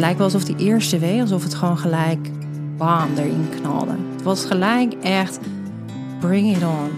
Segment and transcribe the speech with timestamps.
[0.00, 2.30] Het lijkt wel alsof die eerste week, alsof het gewoon gelijk
[2.76, 3.96] bam erin knalde.
[4.12, 5.38] Het was gelijk echt
[6.20, 6.90] bring it on.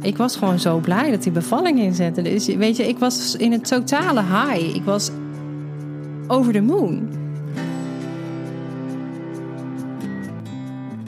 [0.00, 2.22] Ik was gewoon zo blij dat die bevalling inzette.
[2.22, 4.74] Dus weet je, ik was in een totale high.
[4.74, 5.10] Ik was
[6.26, 7.08] over de moon.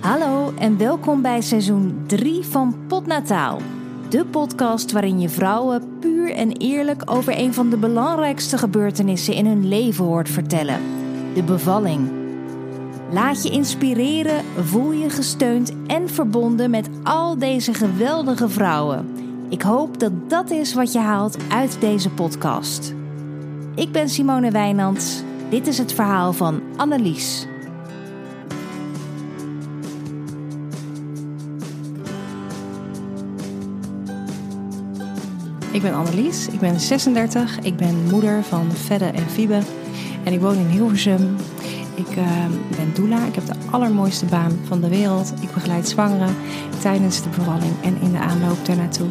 [0.00, 3.60] Hallo en welkom bij seizoen 3 van Potnataal.
[4.08, 9.46] De podcast waarin je vrouwen puur en eerlijk over een van de belangrijkste gebeurtenissen in
[9.46, 10.80] hun leven hoort vertellen:
[11.34, 12.10] de bevalling.
[13.12, 19.08] Laat je inspireren, voel je gesteund en verbonden met al deze geweldige vrouwen.
[19.48, 22.94] Ik hoop dat dat is wat je haalt uit deze podcast.
[23.74, 25.22] Ik ben Simone Wijnands.
[25.50, 27.46] Dit is het verhaal van Annelies.
[35.78, 39.58] Ik ben Annelies, ik ben 36, ik ben moeder van Fedde en Fiebe
[40.24, 41.36] en ik woon in Hilversum.
[41.94, 42.26] Ik uh,
[42.76, 45.32] ben doula, ik heb de allermooiste baan van de wereld.
[45.40, 46.34] Ik begeleid zwangeren
[46.80, 49.06] tijdens de bevalling en in de aanloop daarnaartoe.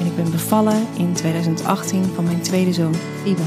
[0.00, 3.42] En ik ben bevallen in 2018 van mijn tweede zoon, Fiebe.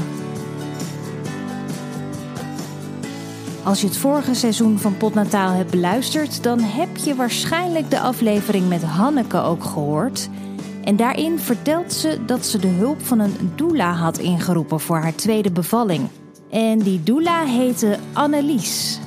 [3.62, 8.68] Als je het vorige seizoen van Potnataal hebt beluisterd, dan heb je waarschijnlijk de aflevering
[8.68, 10.28] met Hanneke ook gehoord.
[10.86, 15.14] En daarin vertelt ze dat ze de hulp van een doula had ingeroepen voor haar
[15.14, 16.08] tweede bevalling.
[16.50, 19.00] En die doula heette Annelies.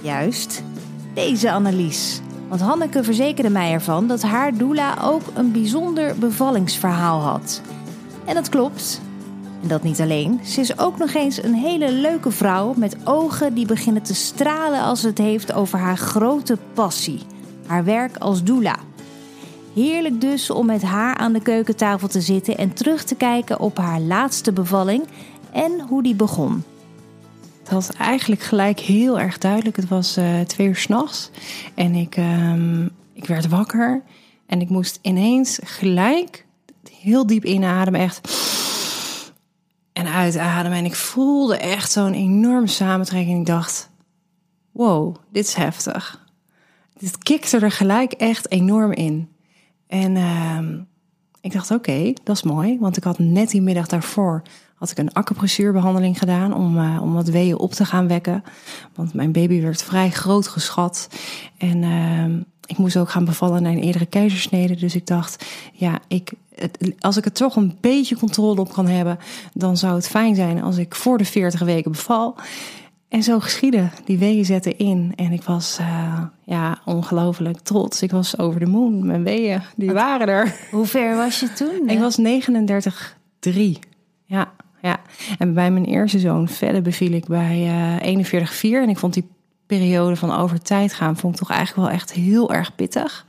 [0.00, 0.62] Juist,
[1.14, 2.20] deze Annelies.
[2.48, 7.60] Want Hanneke verzekerde mij ervan dat haar doula ook een bijzonder bevallingsverhaal had.
[8.24, 9.00] En dat klopt.
[9.62, 10.40] En dat niet alleen.
[10.44, 14.82] Ze is ook nog eens een hele leuke vrouw met ogen die beginnen te stralen
[14.82, 17.20] als het heeft over haar grote passie:
[17.66, 18.76] haar werk als doula.
[19.76, 23.76] Heerlijk dus om met haar aan de keukentafel te zitten en terug te kijken op
[23.76, 25.04] haar laatste bevalling
[25.52, 26.64] en hoe die begon.
[27.62, 29.76] Het was eigenlijk gelijk heel erg duidelijk.
[29.76, 31.30] Het was uh, twee uur s'nachts
[31.74, 34.02] en ik, uh, ik werd wakker
[34.46, 36.46] en ik moest ineens gelijk
[37.00, 38.20] heel diep inademen, echt.
[39.92, 40.78] En uitademen.
[40.78, 43.40] En ik voelde echt zo'n enorme samentrekking.
[43.40, 43.90] Ik dacht:
[44.72, 46.24] wow, dit is heftig.
[46.98, 49.34] Dit kikte er gelijk echt enorm in.
[49.86, 50.58] En uh,
[51.40, 52.78] ik dacht, oké, dat is mooi.
[52.80, 54.42] Want ik had net die middag daarvoor
[54.76, 58.44] had ik een acupressuurbehandeling gedaan om, uh, om wat weeën op te gaan wekken.
[58.94, 61.08] Want mijn baby werd vrij groot geschat.
[61.58, 64.74] En uh, ik moest ook gaan bevallen naar een eerdere keizersnede.
[64.74, 66.32] Dus ik dacht, ja, ik,
[66.98, 69.18] als ik er toch een beetje controle op kan hebben,
[69.52, 72.36] dan zou het fijn zijn als ik voor de 40 weken beval.
[73.08, 73.88] En zo geschiedde.
[74.04, 75.12] Die weeën zetten in.
[75.16, 78.02] En ik was uh, ja, ongelooflijk trots.
[78.02, 79.06] Ik was over de moon.
[79.06, 80.56] Mijn weeën, die Wat, waren er.
[80.70, 81.88] Hoe ver was je toen?
[81.94, 83.52] Ik was 39,3.
[84.24, 84.52] Ja,
[84.82, 85.00] ja.
[85.38, 88.60] En bij mijn eerste zoon, verder beviel ik bij uh, 41,4.
[88.62, 89.28] En ik vond die
[89.66, 93.26] periode van over tijd gaan, vond ik toch eigenlijk wel echt heel erg pittig.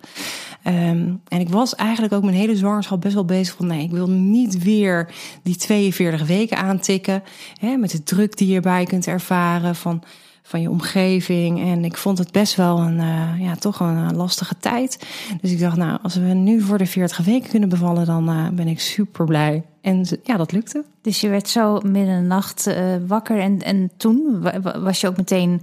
[0.68, 3.92] Um, en ik was eigenlijk ook mijn hele zwangerschap best wel bezig van nee, ik
[3.92, 5.10] wil niet weer
[5.44, 7.24] die 42 weken aantikken.
[7.60, 10.04] Hè, met de druk die je erbij kunt ervaren van,
[10.42, 11.60] van je omgeving.
[11.60, 15.08] En ik vond het best wel een, uh, ja, toch een lastige tijd.
[15.42, 18.50] Dus ik dacht, nou, als we nu voor de 40 weken kunnen bevallen, dan uh,
[18.50, 19.64] ben ik super blij.
[19.82, 20.86] En ja, dat lukte.
[21.02, 22.76] Dus je werd zo midden in de nacht uh,
[23.08, 23.40] wakker.
[23.40, 24.42] En, en toen
[24.84, 25.62] was je ook meteen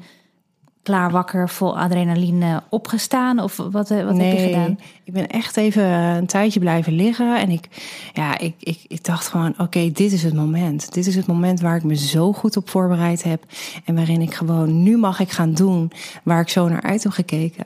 [0.84, 3.38] klaar wakker, vol adrenaline opgestaan?
[3.38, 4.78] Of wat, wat nee, heb je gedaan?
[5.04, 7.38] Ik ben echt even een tijdje blijven liggen.
[7.38, 7.68] En ik,
[8.12, 10.92] ja, ik, ik, ik dacht gewoon: oké, okay, dit is het moment.
[10.92, 13.44] Dit is het moment waar ik me zo goed op voorbereid heb.
[13.84, 15.92] En waarin ik gewoon nu mag ik gaan doen
[16.22, 17.64] waar ik zo naar uit heb gekeken.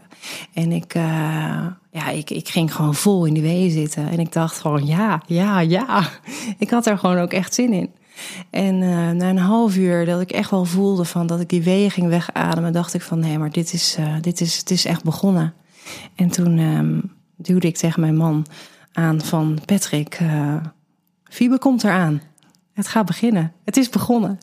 [0.52, 1.02] En ik, uh,
[1.90, 4.08] ja, ik, ik ging gewoon vol in de weeën zitten.
[4.08, 6.08] En ik dacht gewoon: ja, ja, ja.
[6.58, 7.90] Ik had er gewoon ook echt zin in.
[8.50, 11.62] En uh, na een half uur dat ik echt wel voelde van dat ik die
[11.62, 14.84] weeën ging wegademen, dacht ik van nee, maar dit is, uh, dit is, het is
[14.84, 15.54] echt begonnen.
[16.14, 18.46] En toen um, duwde ik tegen mijn man
[18.93, 20.56] aan van Patrick, uh,
[21.25, 22.22] Fiebe komt eraan.
[22.72, 23.52] Het gaat beginnen.
[23.64, 24.38] Het is begonnen.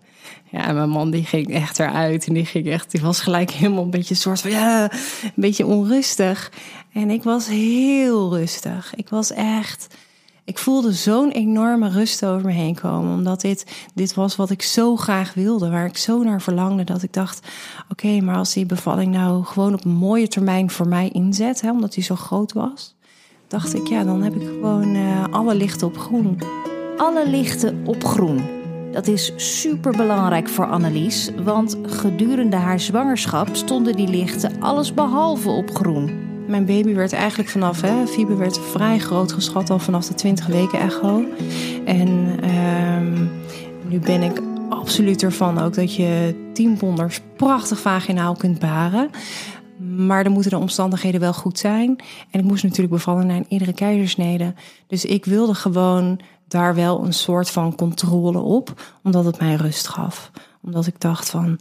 [0.51, 3.83] Ja, mijn man die ging echt eruit en die ging echt, die was gelijk helemaal
[3.83, 6.51] een beetje soort van ja, een beetje onrustig.
[6.93, 8.95] En ik was heel rustig.
[8.95, 9.95] Ik was echt
[10.45, 13.13] ik voelde zo'n enorme rust over me heen komen.
[13.13, 15.69] Omdat dit, dit was wat ik zo graag wilde.
[15.69, 16.83] Waar ik zo naar verlangde.
[16.83, 17.47] Dat ik dacht:
[17.89, 21.61] oké, maar als die bevalling nou gewoon op een mooie termijn voor mij inzet.
[21.61, 22.95] Hè, omdat die zo groot was.
[23.47, 26.41] Dacht ik, ja, dan heb ik gewoon uh, alle lichten op groen.
[26.97, 28.41] Alle lichten op groen.
[28.91, 31.29] Dat is super belangrijk voor Annelies.
[31.43, 36.34] Want gedurende haar zwangerschap stonden die lichten alles behalve op groen.
[36.47, 40.47] Mijn baby werd eigenlijk vanaf, hè, Fiebe werd vrij groot geschat al vanaf de 20
[40.47, 41.25] weken echo.
[41.85, 42.09] En
[42.49, 43.31] um,
[43.87, 49.09] nu ben ik absoluut ervan ook dat je tienponders prachtig vaginaal kunt baren.
[49.77, 51.95] Maar dan moeten de omstandigheden wel goed zijn.
[52.31, 54.53] En ik moest natuurlijk bevallen naar een iedere keizersnede.
[54.87, 59.87] Dus ik wilde gewoon daar wel een soort van controle op, omdat het mij rust
[59.87, 60.31] gaf.
[60.61, 61.59] Omdat ik dacht van,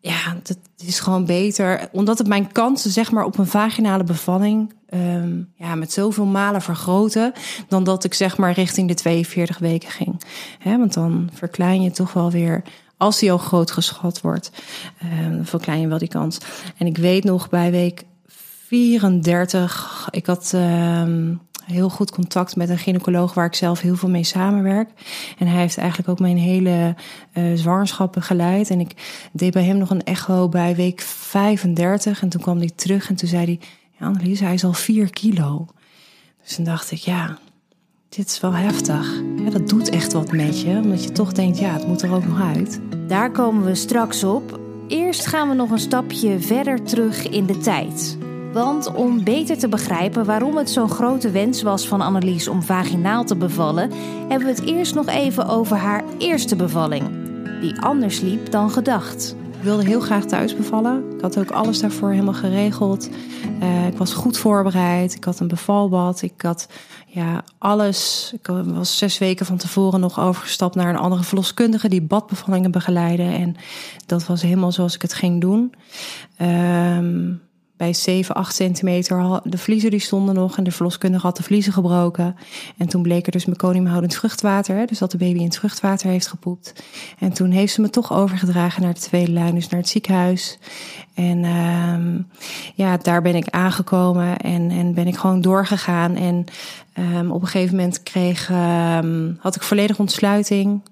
[0.00, 1.88] ja, het is gewoon beter.
[1.92, 6.62] Omdat het mijn kansen, zeg maar, op een vaginale bevalling um, ja, met zoveel malen
[6.62, 7.32] vergroten.
[7.68, 10.22] dan dat ik, zeg maar, richting de 42 weken ging.
[10.64, 12.62] Want dan verklein je toch wel weer.
[12.96, 14.50] Als die al groot geschat wordt,
[15.22, 16.38] um, verklein je wel die kans.
[16.76, 22.78] En ik weet nog bij week 34, ik had um, heel goed contact met een
[22.78, 24.90] gynaecoloog waar ik zelf heel veel mee samenwerk.
[25.38, 26.94] En hij heeft eigenlijk ook mijn hele
[27.34, 28.70] uh, zwangerschap begeleid.
[28.70, 28.92] En ik
[29.32, 32.22] deed bij hem nog een echo bij week 35.
[32.22, 33.60] En toen kwam hij terug en toen zei hij:
[33.98, 35.66] ja, Annelies, hij is al 4 kilo.
[36.42, 37.38] Dus toen dacht ik: ja,
[38.08, 39.22] dit is wel heftig.
[39.44, 42.12] Ja, dat doet echt wat met je, omdat je toch denkt: ja, het moet er
[42.12, 42.80] ook nog uit.
[43.08, 44.60] Daar komen we straks op.
[44.88, 48.18] Eerst gaan we nog een stapje verder terug in de tijd.
[48.52, 53.24] Want om beter te begrijpen waarom het zo'n grote wens was van Annelies om vaginaal
[53.24, 53.90] te bevallen,
[54.28, 57.10] hebben we het eerst nog even over haar eerste bevalling,
[57.60, 59.36] die anders liep dan gedacht.
[59.56, 61.04] Ik wilde heel graag thuis bevallen.
[61.14, 63.08] Ik had ook alles daarvoor helemaal geregeld.
[63.62, 65.14] Uh, ik was goed voorbereid.
[65.14, 66.22] Ik had een bevalbad.
[66.22, 66.68] Ik had
[67.06, 68.30] ja, alles.
[68.34, 73.22] Ik was zes weken van tevoren nog overgestapt naar een andere verloskundige die badbevallingen begeleidde.
[73.22, 73.56] En
[74.06, 75.74] dat was helemaal zoals ik het ging doen.
[76.96, 77.40] Um,
[77.80, 79.40] bij 7, 8 centimeter.
[79.44, 82.36] De vliezen die stonden nog en de verloskundige had de vliezen gebroken.
[82.76, 84.76] En toen bleek er dus meconiumhoudend vruchtwater.
[84.76, 86.84] Hè, dus dat de baby in het vruchtwater heeft gepoept.
[87.18, 90.58] En toen heeft ze me toch overgedragen naar de tweede lijn, dus naar het ziekenhuis.
[91.14, 92.28] En um,
[92.74, 96.16] ja, daar ben ik aangekomen en, en ben ik gewoon doorgegaan.
[96.16, 96.44] En
[96.98, 100.82] um, op een gegeven moment kreeg, um, had ik volledig ontsluiting.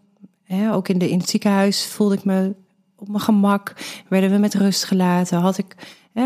[0.73, 2.55] Ook in, de, in het ziekenhuis voelde ik me
[2.97, 3.75] op mijn gemak.
[4.09, 5.39] Werden we met rust gelaten.
[5.39, 5.77] Had ik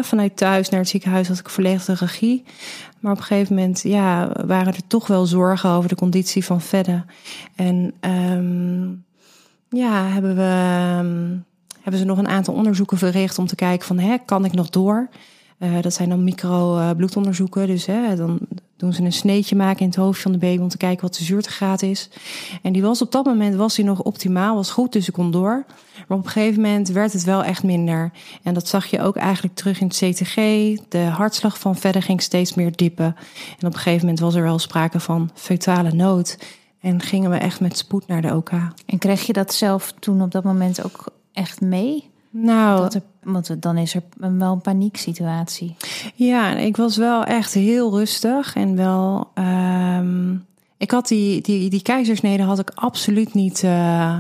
[0.01, 2.45] vanuit thuis naar het ziekenhuis had ik volledig de regie.
[3.01, 6.61] Maar op een gegeven moment ja, waren er toch wel zorgen over de conditie van
[6.61, 7.05] Fedde.
[7.55, 9.05] En um,
[9.69, 11.45] ja, hebben, we, um,
[11.81, 14.71] hebben ze nog een aantal onderzoeken verricht om te kijken van hè, kan ik nog
[14.71, 15.09] door?
[15.59, 17.67] Uh, dat zijn dan micro-bloedonderzoeken.
[17.67, 18.39] Dus hè, dan
[18.83, 21.17] doen ze een sneetje maken in het hoofd van de baby om te kijken wat
[21.17, 22.09] de zuurtegraad is.
[22.63, 25.31] En die was op dat moment was die nog optimaal, was goed, dus ik kon
[25.31, 25.65] door.
[26.09, 28.11] Maar op een gegeven moment werd het wel echt minder.
[28.43, 30.35] En dat zag je ook eigenlijk terug in het CTG.
[30.89, 33.17] De hartslag van verder ging steeds meer diepen.
[33.59, 36.39] En op een gegeven moment was er wel sprake van fetale nood.
[36.81, 38.51] En gingen we echt met spoed naar de OK.
[38.87, 42.11] En kreeg je dat zelf toen op dat moment ook echt mee?
[42.35, 45.77] Nou, er, want dan is er wel een panieksituatie.
[46.15, 49.31] Ja, ik was wel echt heel rustig en wel.
[49.35, 50.47] Um,
[50.77, 53.63] ik had die, die, die keizersnede had ik absoluut niet.
[53.63, 54.19] Uh,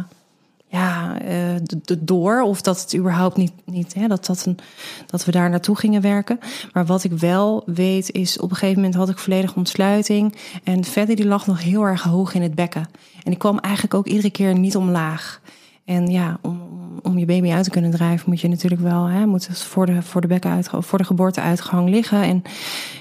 [0.68, 1.56] ja, uh,
[1.98, 2.42] door.
[2.42, 4.58] Of dat het überhaupt niet, niet hè, dat, dat, een,
[5.06, 6.38] dat we daar naartoe gingen werken.
[6.72, 10.36] Maar wat ik wel weet is, op een gegeven moment had ik volledig ontsluiting.
[10.64, 12.88] En verder die lag nog heel erg hoog in het bekken.
[13.22, 15.40] En ik kwam eigenlijk ook iedere keer niet omlaag.
[15.84, 16.60] En ja, om,
[17.02, 20.02] om je baby uit te kunnen drijven, moet je natuurlijk wel, hè, moet voor de,
[20.02, 22.22] voor de bekkenuitgang, voor de geboorteuitgang liggen.
[22.22, 22.42] En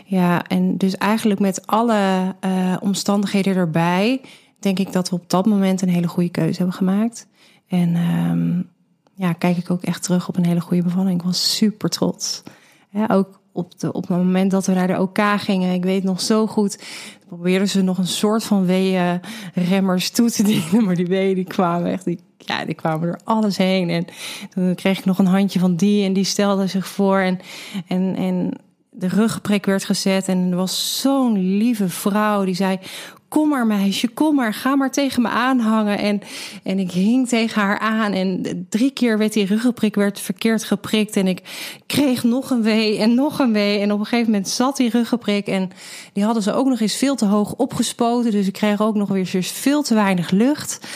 [0.06, 4.22] ja, en dus eigenlijk met alle uh, omstandigheden erbij,
[4.60, 7.28] denk ik dat we op dat moment een hele goede keuze hebben gemaakt.
[7.68, 8.70] En um,
[9.14, 11.20] ja, kijk ik ook echt terug op een hele goede bevalling.
[11.20, 12.44] Ik was super trots.
[12.90, 16.04] Ja, ook op, de, op het moment dat we naar de OK gingen, ik weet
[16.04, 16.84] nog zo goed,
[17.28, 20.86] probeerden ze nog een soort van weeën-remmers toe te dienen.
[20.86, 23.90] Maar die weeën die kwamen echt, die, ja, die kwamen er alles heen.
[23.90, 24.06] En
[24.50, 27.20] toen kreeg ik nog een handje van die en die stelde zich voor.
[27.20, 27.40] En,
[27.88, 28.54] en, en
[28.94, 30.28] de ruggenprik werd gezet.
[30.28, 32.80] En er was zo'n lieve vrouw die zei:
[33.28, 35.98] Kom maar, meisje, kom maar, ga maar tegen me aanhangen.
[35.98, 36.22] En,
[36.64, 38.12] en ik hing tegen haar aan.
[38.12, 41.16] En drie keer werd die ruggenprik werd verkeerd geprikt.
[41.16, 41.42] En ik
[41.86, 43.80] kreeg nog een wee en nog een wee.
[43.80, 45.48] En op een gegeven moment zat die ruggenprik.
[45.48, 45.70] En
[46.14, 48.32] die hadden ze ook nog eens veel te hoog opgespoten.
[48.32, 50.88] Dus ik kreeg ook nog weer veel te weinig lucht.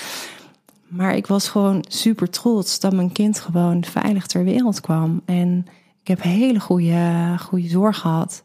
[0.88, 5.22] Maar ik was gewoon super trots dat mijn kind gewoon veilig ter wereld kwam.
[5.26, 5.68] En
[6.06, 8.44] ik heb hele goede, goede zorg gehad.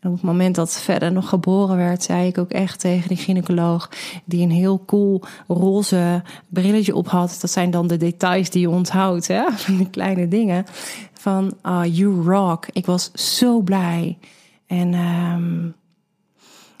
[0.00, 3.16] En op het moment dat verder nog geboren werd, zei ik ook echt tegen die
[3.16, 3.90] gynaecoloog,
[4.24, 7.38] die een heel cool roze brilletje op had.
[7.40, 9.50] Dat zijn dan de details die je onthoudt, hè?
[9.56, 10.66] van die kleine dingen.
[11.12, 12.66] Van, uh, you rock.
[12.72, 14.18] Ik was zo blij.
[14.66, 15.74] En um,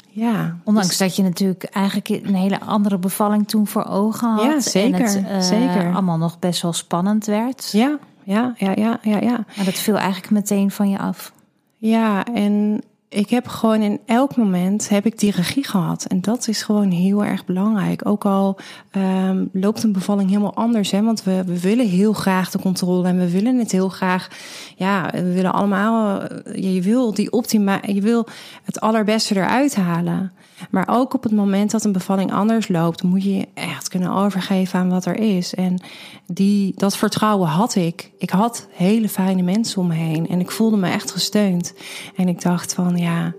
[0.08, 0.58] ja.
[0.64, 4.44] Ondanks dus- dat je natuurlijk eigenlijk een hele andere bevalling toen voor ogen had.
[4.44, 5.00] Ja, zeker.
[5.00, 5.92] En het uh, zeker.
[5.92, 7.70] allemaal nog best wel spannend werd.
[7.72, 9.44] Ja, ja, ja, ja, ja, ja.
[9.56, 11.32] Maar dat viel eigenlijk meteen van je af.
[11.76, 16.04] Ja, en ik heb gewoon in elk moment heb ik die regie gehad.
[16.04, 18.08] En dat is gewoon heel erg belangrijk.
[18.08, 18.58] Ook al
[18.96, 20.90] um, loopt een bevalling helemaal anders.
[20.90, 21.02] Hè?
[21.02, 23.08] Want we, we willen heel graag de controle.
[23.08, 24.28] En we willen het heel graag.
[24.76, 26.22] Ja, we willen allemaal.
[26.54, 27.80] Je wil die optima.
[27.86, 28.26] Je wil
[28.64, 30.32] het allerbeste eruit halen.
[30.70, 34.12] Maar ook op het moment dat een bevalling anders loopt, moet je je echt kunnen
[34.12, 35.54] overgeven aan wat er is.
[35.54, 35.80] En
[36.26, 38.10] die, dat vertrouwen had ik.
[38.18, 40.28] Ik had hele fijne mensen om me heen.
[40.28, 41.74] En ik voelde me echt gesteund.
[42.16, 43.34] En ik dacht van ja,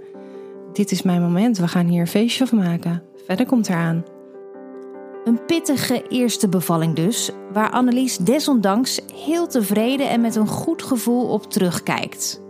[0.74, 1.58] dit is mijn moment.
[1.58, 3.04] We gaan hier een feestje van maken.
[3.26, 4.04] Verder komt eraan.
[5.24, 11.28] Een pittige eerste bevalling dus, waar Annelies desondanks heel tevreden en met een goed gevoel
[11.28, 12.42] op terugkijkt.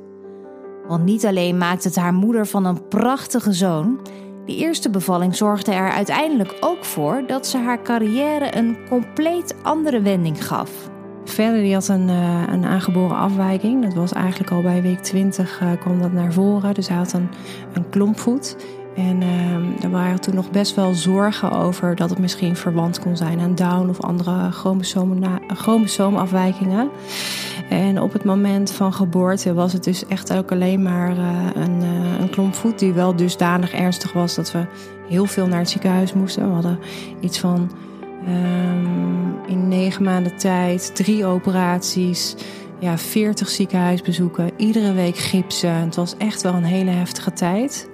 [0.87, 3.99] Want niet alleen maakt het haar moeder van een prachtige zoon,
[4.45, 10.01] de eerste bevalling zorgde er uiteindelijk ook voor dat ze haar carrière een compleet andere
[10.01, 10.89] wending gaf.
[11.23, 13.83] Verder die had een, uh, een aangeboren afwijking.
[13.83, 16.73] Dat was eigenlijk al bij week 20 uh, kwam dat naar voren.
[16.73, 17.29] Dus hij had een,
[17.73, 18.55] een klompvoet.
[18.95, 23.17] En uh, er waren toen nog best wel zorgen over dat het misschien verwant kon
[23.17, 24.51] zijn aan Down of andere
[25.53, 26.89] chromosoomafwijkingen.
[27.69, 31.81] En op het moment van geboorte was het dus echt ook alleen maar uh, een,
[32.21, 34.65] een klomp voet die wel dusdanig ernstig was dat we
[35.07, 36.47] heel veel naar het ziekenhuis moesten.
[36.47, 36.79] We hadden
[37.19, 37.71] iets van
[38.29, 42.35] um, in negen maanden tijd drie operaties,
[42.79, 45.73] ja, 40 ziekenhuisbezoeken, iedere week gipsen.
[45.73, 47.89] Het was echt wel een hele heftige tijd.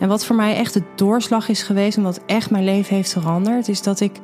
[0.00, 3.12] En wat voor mij echt de doorslag is geweest en wat echt mijn leven heeft
[3.12, 4.20] veranderd, is dat ik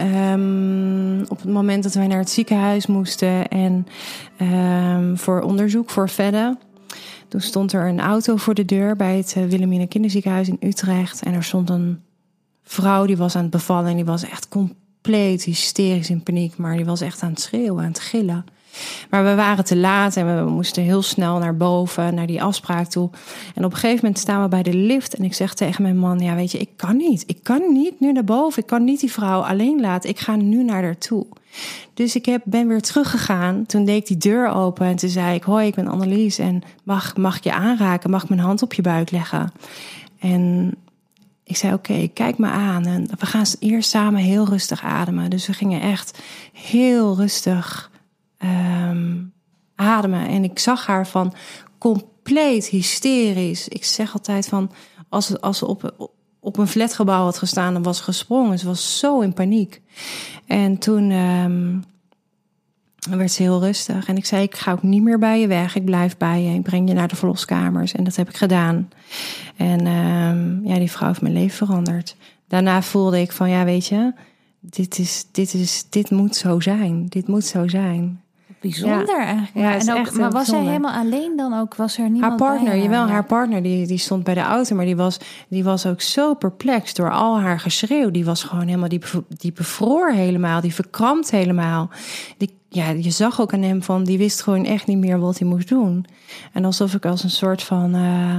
[0.00, 3.86] Um, op het moment dat wij naar het ziekenhuis moesten en
[4.40, 6.56] um, voor onderzoek voor verder.
[7.28, 11.22] Toen stond er een auto voor de deur bij het uh, Wilhelmina Kinderziekenhuis in Utrecht.
[11.22, 12.02] En er stond een
[12.62, 16.56] vrouw die was aan het bevallen en die was echt compleet hysterisch in paniek.
[16.56, 18.44] Maar die was echt aan het schreeuwen, aan het gillen.
[19.10, 22.86] Maar we waren te laat en we moesten heel snel naar boven, naar die afspraak
[22.86, 23.10] toe.
[23.54, 25.98] En op een gegeven moment staan we bij de lift en ik zeg tegen mijn
[25.98, 27.24] man: Ja, weet je, ik kan niet.
[27.26, 28.62] Ik kan niet nu naar boven.
[28.62, 30.10] Ik kan niet die vrouw alleen laten.
[30.10, 31.26] Ik ga nu naar haar toe.
[31.94, 33.66] Dus ik heb, ben weer teruggegaan.
[33.66, 36.62] Toen deed ik die deur open en toen zei ik: Hoi, ik ben Annelies en
[36.82, 38.10] mag, mag ik je aanraken?
[38.10, 39.52] Mag ik mijn hand op je buik leggen?
[40.18, 40.74] En
[41.48, 42.86] ik zei: Oké, kijk me aan.
[42.86, 45.30] En we gaan eerst samen heel rustig ademen.
[45.30, 46.18] Dus we gingen echt
[46.52, 47.90] heel rustig
[48.38, 49.32] um,
[49.74, 50.28] ademen.
[50.28, 51.34] En ik zag haar van
[51.78, 53.68] compleet hysterisch.
[53.68, 54.70] Ik zeg altijd van,
[55.08, 58.58] als als ze op, op een flatgebouw had gestaan, dan was gesprongen.
[58.58, 59.82] Ze was zo in paniek.
[60.46, 61.84] En toen um,
[63.16, 64.08] werd ze heel rustig.
[64.08, 65.74] En ik zei, ik ga ook niet meer bij je weg.
[65.74, 66.54] Ik blijf bij je.
[66.54, 67.92] Ik breng je naar de verloskamers.
[67.92, 68.88] En dat heb ik gedaan.
[69.56, 72.16] En um, ja, die vrouw heeft mijn leven veranderd.
[72.48, 74.12] Daarna voelde ik van, ja, weet je...
[74.60, 77.06] Dit, is, dit, is, dit moet zo zijn.
[77.06, 78.20] Dit moet zo zijn
[78.60, 79.50] bijzonder eigenlijk.
[79.54, 81.74] Ja, en ook, maar was zij helemaal alleen dan ook?
[81.74, 84.76] Was er niemand Haar partner, bij jawel, haar partner die, die stond bij de auto,
[84.76, 88.10] maar die was, die was ook zo perplex door al haar geschreeuw.
[88.10, 91.90] Die was gewoon helemaal, die, die bevroor helemaal, die verkrampt helemaal.
[92.36, 95.38] Die, ja, je zag ook aan hem van, die wist gewoon echt niet meer wat
[95.38, 96.06] hij moest doen.
[96.52, 98.38] En alsof ik als een soort van, uh,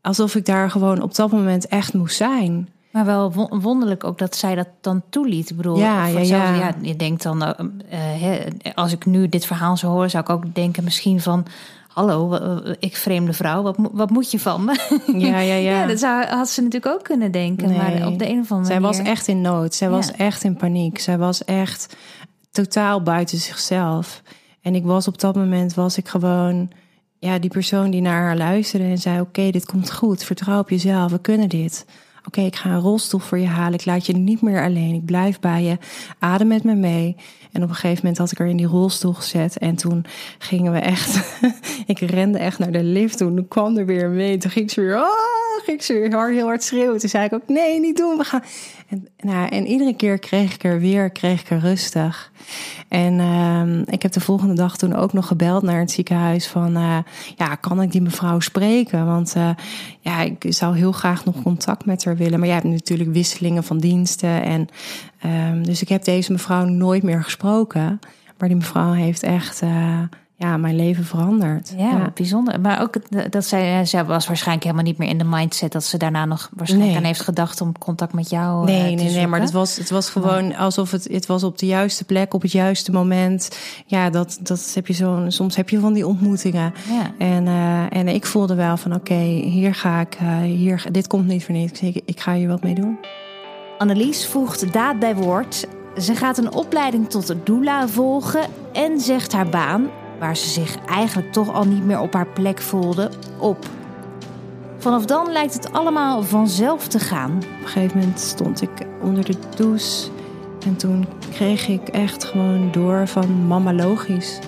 [0.00, 2.68] alsof ik daar gewoon op dat moment echt moest zijn.
[2.96, 5.50] Maar wel wonderlijk ook dat zij dat dan toeliet.
[5.50, 6.54] Ik bedoel, ja, ja, ja.
[6.54, 8.40] ja je denkt dan, uh,
[8.74, 11.46] als ik nu dit verhaal zou horen, zou ik ook denken misschien van.
[11.88, 12.38] Hallo,
[12.78, 15.00] ik vreemde vrouw, wat, wat moet je van me?
[15.06, 15.70] Ja, ja, ja.
[15.80, 17.76] ja dat zou, had ze natuurlijk ook kunnen denken, nee.
[17.76, 20.56] maar op de een of andere Zij was echt in nood, zij was echt in
[20.56, 20.98] paniek.
[20.98, 21.96] Zij was echt
[22.50, 24.22] totaal buiten zichzelf.
[24.60, 26.70] En ik was op dat moment, was ik gewoon
[27.18, 30.70] ja, die persoon die naar haar luisterde en zei: Oké, dit komt goed, vertrouw op
[30.70, 31.84] jezelf, we kunnen dit.
[32.26, 33.78] Oké, ik ga een rolstoel voor je halen.
[33.78, 34.94] Ik laat je niet meer alleen.
[34.94, 35.78] Ik blijf bij je.
[36.18, 37.16] Adem met me mee.
[37.56, 39.58] En op een gegeven moment had ik er in die rolstoel gezet.
[39.58, 40.04] En toen
[40.38, 41.40] gingen we echt.
[41.86, 43.48] ik rende echt naar de lift toen.
[43.48, 44.38] Kwam er weer mee.
[44.38, 44.96] Toen ging ze weer.
[44.96, 46.98] Oh, ging ze weer hard, heel hard schreeuwen.
[46.98, 48.16] Toen zei ik ook: nee, niet doen.
[48.16, 48.42] We gaan.
[48.88, 52.32] En, nou, en iedere keer kreeg ik er weer, kreeg ik er rustig.
[52.88, 56.76] En uh, ik heb de volgende dag toen ook nog gebeld naar het ziekenhuis van,
[56.76, 56.98] uh,
[57.36, 59.06] ja, kan ik die mevrouw spreken?
[59.06, 59.50] Want uh,
[60.00, 62.38] ja, ik zou heel graag nog contact met haar willen.
[62.38, 64.42] Maar jij hebt natuurlijk wisselingen van diensten.
[64.42, 64.68] En
[65.24, 67.45] um, dus ik heb deze mevrouw nooit meer gesproken.
[68.38, 70.02] Maar die mevrouw heeft echt uh,
[70.38, 71.74] ja, mijn leven veranderd.
[71.76, 72.60] Ja, bijzonder.
[72.60, 72.94] Maar ook
[73.30, 76.50] dat zij, zij was waarschijnlijk helemaal niet meer in de mindset dat ze daarna nog
[76.54, 77.00] waarschijnlijk nee.
[77.00, 79.76] aan heeft gedacht om contact met jou nee, uh, te Nee, nee, maar het was,
[79.76, 83.58] het was gewoon alsof het, het was op de juiste plek, op het juiste moment.
[83.86, 86.72] Ja, dat, dat heb je zo, soms heb je van die ontmoetingen.
[86.88, 87.26] Ja.
[87.26, 91.06] En, uh, en ik voelde wel van oké, okay, hier ga ik, uh, hier, dit
[91.06, 91.80] komt niet voor niets.
[91.80, 92.98] Ik, ik ga hier wat mee doen.
[93.78, 95.66] Annelies voegt daad bij woord.
[96.00, 99.88] Ze gaat een opleiding tot doula volgen en zegt haar baan
[100.18, 103.66] waar ze zich eigenlijk toch al niet meer op haar plek voelde, op.
[104.78, 107.36] Vanaf dan lijkt het allemaal vanzelf te gaan.
[107.36, 108.70] Op een gegeven moment stond ik
[109.02, 110.08] onder de douche.
[110.66, 114.38] En toen kreeg ik echt gewoon door van mama logisch.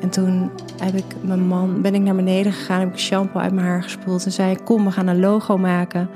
[0.00, 0.50] En toen
[0.82, 3.82] heb ik mijn man, ben ik naar beneden gegaan, heb ik shampoo uit mijn haar
[3.82, 4.24] gespoeld.
[4.24, 6.08] En zei kom, we gaan een logo maken.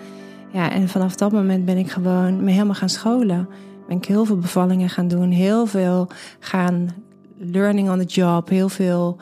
[0.50, 3.48] Ja, en vanaf dat moment ben ik gewoon me helemaal gaan scholen.
[3.88, 5.30] Ben ik heel veel bevallingen gaan doen.
[5.30, 6.94] Heel veel gaan
[7.36, 8.48] learning on the job.
[8.48, 9.18] Heel veel,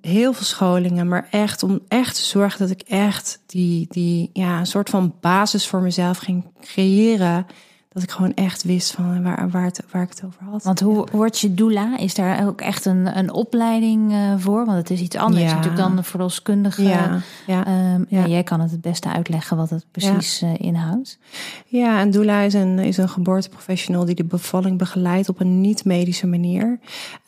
[0.00, 1.08] heel veel scholingen.
[1.08, 5.14] Maar echt om echt te zorgen dat ik echt die, die ja, een soort van
[5.20, 7.46] basis voor mezelf ging creëren
[7.92, 10.62] dat ik gewoon echt wist van waar, waar, het, waar ik het over had.
[10.62, 11.98] Want hoe wordt je doula?
[11.98, 14.64] Is daar ook echt een, een opleiding uh, voor?
[14.64, 15.48] Want het is iets anders ja.
[15.48, 16.82] natuurlijk dan de verloskundige.
[16.82, 21.18] Ja, ja, um, ja, jij kan het het beste uitleggen wat het precies uh, inhoudt.
[21.66, 26.26] Ja, een doula is een, is een geboorteprofessional die de bevalling begeleidt op een niet-medische
[26.26, 26.78] manier.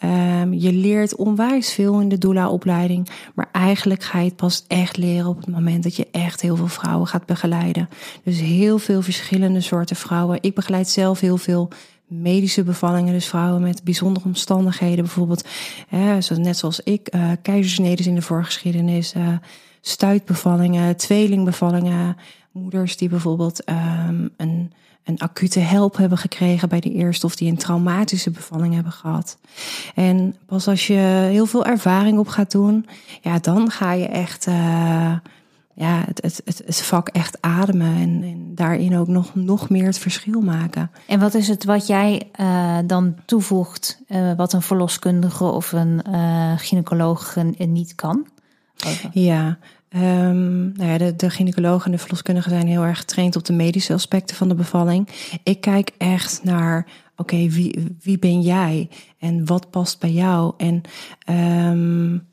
[0.05, 4.97] Um, je leert onwijs veel in de doula-opleiding, maar eigenlijk ga je het pas echt
[4.97, 7.89] leren op het moment dat je echt heel veel vrouwen gaat begeleiden.
[8.25, 10.39] Dus heel veel verschillende soorten vrouwen.
[10.41, 11.69] Ik begeleid zelf heel veel
[12.07, 15.45] medische bevallingen, dus vrouwen met bijzondere omstandigheden, bijvoorbeeld,
[15.89, 19.29] hè, net zoals ik, uh, keizersneden in de voorgeschiedenis, uh,
[19.81, 22.17] stuitbevallingen, tweelingbevallingen,
[22.53, 24.73] moeders die bijvoorbeeld um, een,
[25.05, 29.39] een acute help hebben gekregen bij de eerste of die een traumatische bevalling hebben gehad.
[29.95, 32.87] En pas als je heel veel ervaring op gaat doen,
[33.21, 34.47] ja, dan ga je echt.
[34.47, 35.13] Uh,
[35.75, 39.87] ja, het, het, het, het, vak echt ademen en, en, daarin ook nog, nog meer
[39.87, 40.91] het verschil maken.
[41.07, 46.01] En wat is het wat jij uh, dan toevoegt, uh, wat een verloskundige of een
[46.09, 48.27] uh, gynaecoloog niet kan?
[49.13, 49.59] Ja,
[49.95, 53.53] um, nou ja de, de gynaecologen en de verloskundigen zijn heel erg getraind op de
[53.53, 55.09] medische aspecten van de bevalling.
[55.43, 58.89] Ik kijk echt naar, oké, wie, wie ben jij
[59.19, 60.55] en wat past bij jou?
[60.57, 60.83] En
[61.71, 62.27] um,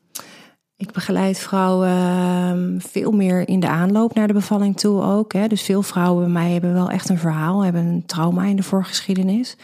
[0.82, 5.34] ik begeleid vrouwen ehm, veel meer in de aanloop naar de bevalling toe ook.
[5.34, 5.48] Hè.
[5.48, 8.64] Dus veel vrouwen bij mij hebben wel echt een verhaal, hebben een trauma in de
[8.64, 9.58] voorgeschiedenis.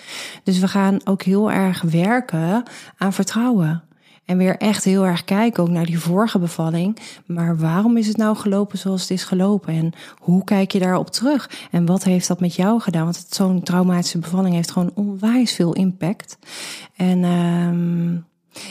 [0.43, 2.63] Dus we gaan ook heel erg werken
[2.97, 3.83] aan vertrouwen.
[4.25, 6.97] En weer echt heel erg kijken ook naar die vorige bevalling.
[7.25, 9.73] Maar waarom is het nou gelopen zoals het is gelopen?
[9.73, 11.49] En hoe kijk je daarop terug?
[11.71, 13.03] En wat heeft dat met jou gedaan?
[13.03, 16.37] Want zo'n traumatische bevalling heeft gewoon onwijs veel impact.
[16.95, 18.25] En um,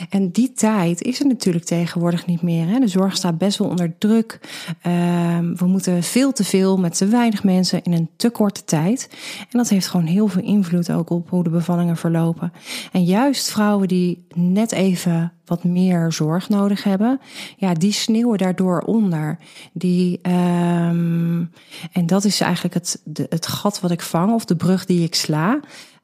[0.09, 2.67] en die tijd is er natuurlijk tegenwoordig niet meer.
[2.67, 2.79] Hè?
[2.79, 4.39] De zorg staat best wel onder druk.
[4.81, 9.09] Ehm, we moeten veel te veel met te weinig mensen in een te korte tijd.
[9.39, 12.53] En dat heeft gewoon heel veel invloed ook op hoe de bevallingen verlopen.
[12.91, 17.19] En juist vrouwen die net even wat meer zorg nodig hebben,
[17.57, 19.37] ja, die sneeuwen daardoor onder.
[19.73, 21.51] Die, um,
[21.91, 25.03] en dat is eigenlijk het, de, het gat wat ik vang, of de brug die
[25.03, 25.59] ik sla.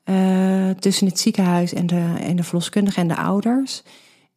[0.06, 3.84] Uh, tussen het ziekenhuis en de, en de verloskundige en de ouders.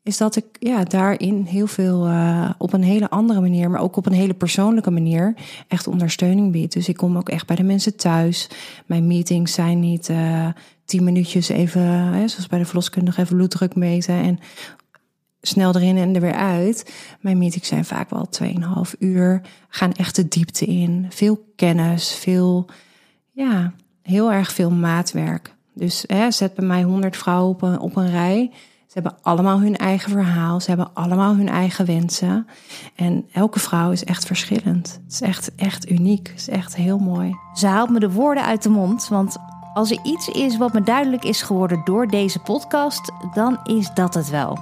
[0.02, 3.96] Is dat ik ja, daarin heel veel uh, op een hele andere manier, maar ook
[3.96, 5.34] op een hele persoonlijke manier,
[5.68, 6.72] echt ondersteuning bied.
[6.72, 8.48] Dus ik kom ook echt bij de mensen thuis.
[8.86, 10.48] Mijn meetings zijn niet uh,
[10.84, 14.38] tien minuutjes even, hè, zoals bij de verloskundige, even bloeddruk meten en
[15.40, 16.92] snel erin en er weer uit.
[17.20, 19.42] Mijn meetings zijn vaak wel 2,5 uur.
[19.68, 21.06] Gaan echt de diepte in.
[21.10, 22.66] Veel kennis, veel,
[23.32, 25.55] ja, heel erg veel maatwerk.
[25.78, 28.50] Dus hè, zet bij mij 100 vrouwen op een, op een rij.
[28.86, 30.60] Ze hebben allemaal hun eigen verhaal.
[30.60, 32.46] Ze hebben allemaal hun eigen wensen.
[32.94, 35.00] En elke vrouw is echt verschillend.
[35.04, 36.28] Het is echt, echt uniek.
[36.28, 37.34] Het is echt heel mooi.
[37.54, 39.08] Ze haalt me de woorden uit de mond.
[39.08, 39.36] Want
[39.74, 44.14] als er iets is wat me duidelijk is geworden door deze podcast, dan is dat
[44.14, 44.58] het wel.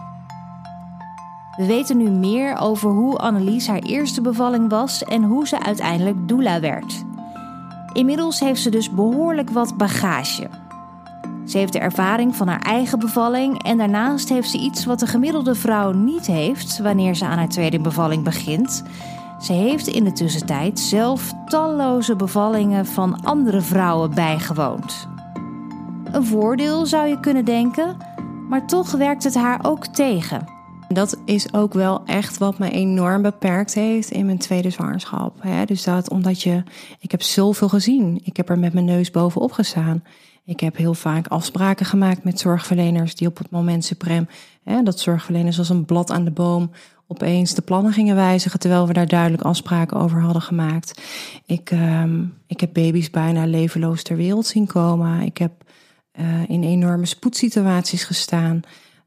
[1.57, 6.29] We weten nu meer over hoe Annelies haar eerste bevalling was en hoe ze uiteindelijk
[6.29, 7.05] doula werd.
[7.93, 10.64] Inmiddels heeft ze dus behoorlijk wat bagage.
[11.45, 15.07] Ze heeft de ervaring van haar eigen bevalling en daarnaast heeft ze iets wat de
[15.07, 18.83] gemiddelde vrouw niet heeft wanneer ze aan haar tweede bevalling begint.
[19.41, 25.09] Ze heeft in de tussentijd zelf talloze bevallingen van andere vrouwen bijgewoond.
[26.13, 27.97] Een voordeel zou je kunnen denken,
[28.49, 30.54] maar toch werkt het haar ook tegen.
[30.89, 35.43] Dat is ook wel echt wat me enorm beperkt heeft in mijn tweede zwangerschap.
[35.67, 36.63] Dus dat omdat je,
[36.99, 38.21] ik heb zoveel gezien.
[38.25, 40.03] Ik heb er met mijn neus bovenop gestaan.
[40.45, 44.29] Ik heb heel vaak afspraken gemaakt met zorgverleners die op het moment suprem,
[44.85, 46.71] dat zorgverleners als een blad aan de boom
[47.07, 51.03] opeens de plannen gingen wijzigen terwijl we daar duidelijk afspraken over hadden gemaakt.
[51.47, 55.21] Ik, um, ik heb baby's bijna levenloos ter wereld zien komen.
[55.21, 55.53] Ik heb
[56.21, 58.61] uh, in enorme spoedsituaties gestaan.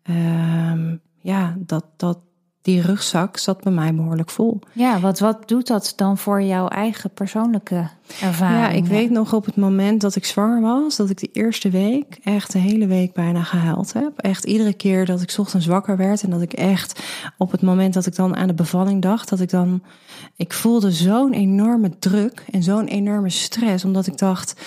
[0.10, 2.20] Um, ja, dat, dat,
[2.62, 4.60] die rugzak zat bij mij behoorlijk vol.
[4.72, 7.90] Ja, wat, wat doet dat dan voor jouw eigen persoonlijke
[8.22, 8.60] ervaring?
[8.60, 11.70] Ja, ik weet nog op het moment dat ik zwanger was, dat ik de eerste
[11.70, 14.18] week echt de hele week bijna gehuild heb.
[14.18, 17.04] Echt iedere keer dat ik ochtends wakker werd en dat ik echt
[17.38, 19.84] op het moment dat ik dan aan de bevalling dacht, dat ik dan,
[20.36, 24.62] ik voelde zo'n enorme druk en zo'n enorme stress, omdat ik dacht,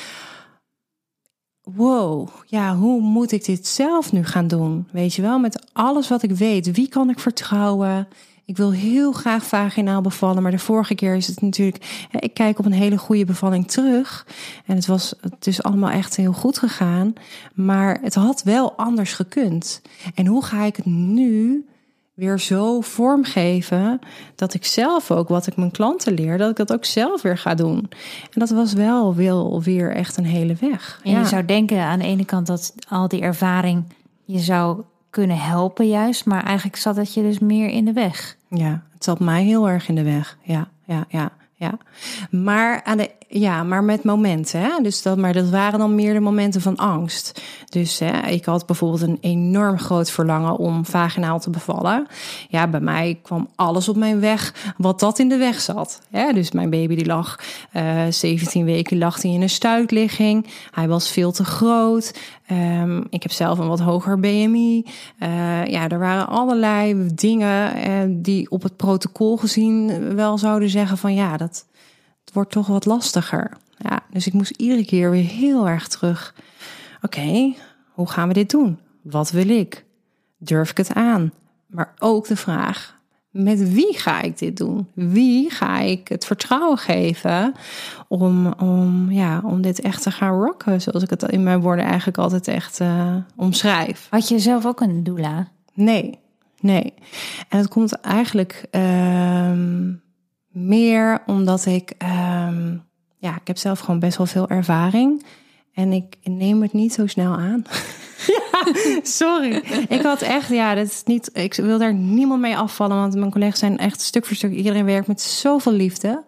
[1.62, 4.88] wow, ja, hoe moet ik dit zelf nu gaan doen?
[4.92, 8.08] Weet je wel, met alles wat ik weet, wie kan ik vertrouwen?
[8.44, 12.08] Ik wil heel graag vaginaal bevallen, maar de vorige keer is het natuurlijk.
[12.10, 14.26] Ik kijk op een hele goede bevalling terug.
[14.66, 17.12] En het was het is allemaal echt heel goed gegaan.
[17.54, 19.82] Maar het had wel anders gekund.
[20.14, 21.66] En hoe ga ik het nu
[22.20, 24.00] weer zo vormgeven
[24.35, 27.38] dat ik zelf ook wat ik mijn klanten leer, dat ik dat ook zelf weer
[27.38, 27.78] ga doen.
[28.22, 31.00] En dat was wel, wel weer echt een hele weg.
[31.04, 33.85] En je zou denken aan de ene kant dat al die ervaring
[34.24, 38.37] je zou kunnen helpen juist, maar eigenlijk zat dat je dus meer in de weg.
[38.48, 40.38] Ja, het zat mij heel erg in de weg.
[40.42, 41.78] Ja, ja, ja ja.
[42.30, 44.60] Maar, aan de, ja, maar met momenten.
[44.60, 44.82] Hè?
[44.82, 47.42] Dus dat, maar dat waren dan meer de momenten van angst.
[47.68, 52.06] Dus hè, ik had bijvoorbeeld een enorm groot verlangen om vaginaal te bevallen.
[52.48, 56.00] Ja, bij mij kwam alles op mijn weg wat dat in de weg zat.
[56.10, 56.32] Hè?
[56.32, 57.38] Dus mijn baby die lag
[57.72, 60.46] uh, eh, 17 weken lag in een stuitligging.
[60.70, 62.12] Hij was veel te groot.
[62.52, 64.84] Um, ik heb zelf een wat hoger BMI.
[65.22, 70.98] Uh, ja, er waren allerlei dingen uh, die op het protocol gezien wel zouden zeggen
[70.98, 71.66] van ja, dat
[72.32, 73.56] wordt toch wat lastiger.
[73.78, 76.34] Ja, dus ik moest iedere keer weer heel erg terug.
[77.02, 77.54] Oké,
[77.90, 78.78] hoe gaan we dit doen?
[79.02, 79.84] Wat wil ik?
[80.38, 81.32] Durf ik het aan?
[81.66, 82.99] Maar ook de vraag:
[83.30, 84.86] met wie ga ik dit doen?
[84.94, 87.54] Wie ga ik het vertrouwen geven
[88.08, 90.80] om, om, ja, om dit echt te gaan rocken?
[90.80, 94.06] Zoals ik het in mijn woorden eigenlijk altijd echt uh, omschrijf.
[94.10, 95.48] Had je zelf ook een doula?
[95.74, 96.18] Nee,
[96.60, 96.94] nee.
[97.48, 99.52] En het komt eigenlijk uh,
[100.48, 102.48] meer omdat ik, uh,
[103.18, 105.24] ja, ik heb zelf gewoon best wel veel ervaring.
[105.74, 107.62] En ik neem het niet zo snel aan.
[109.02, 109.62] sorry.
[109.88, 111.30] Ik had echt, ja, dat is niet.
[111.33, 114.52] Ik wil daar niemand mee afvallen, want mijn collega's zijn echt stuk voor stuk.
[114.52, 116.22] Iedereen werkt met zoveel liefde.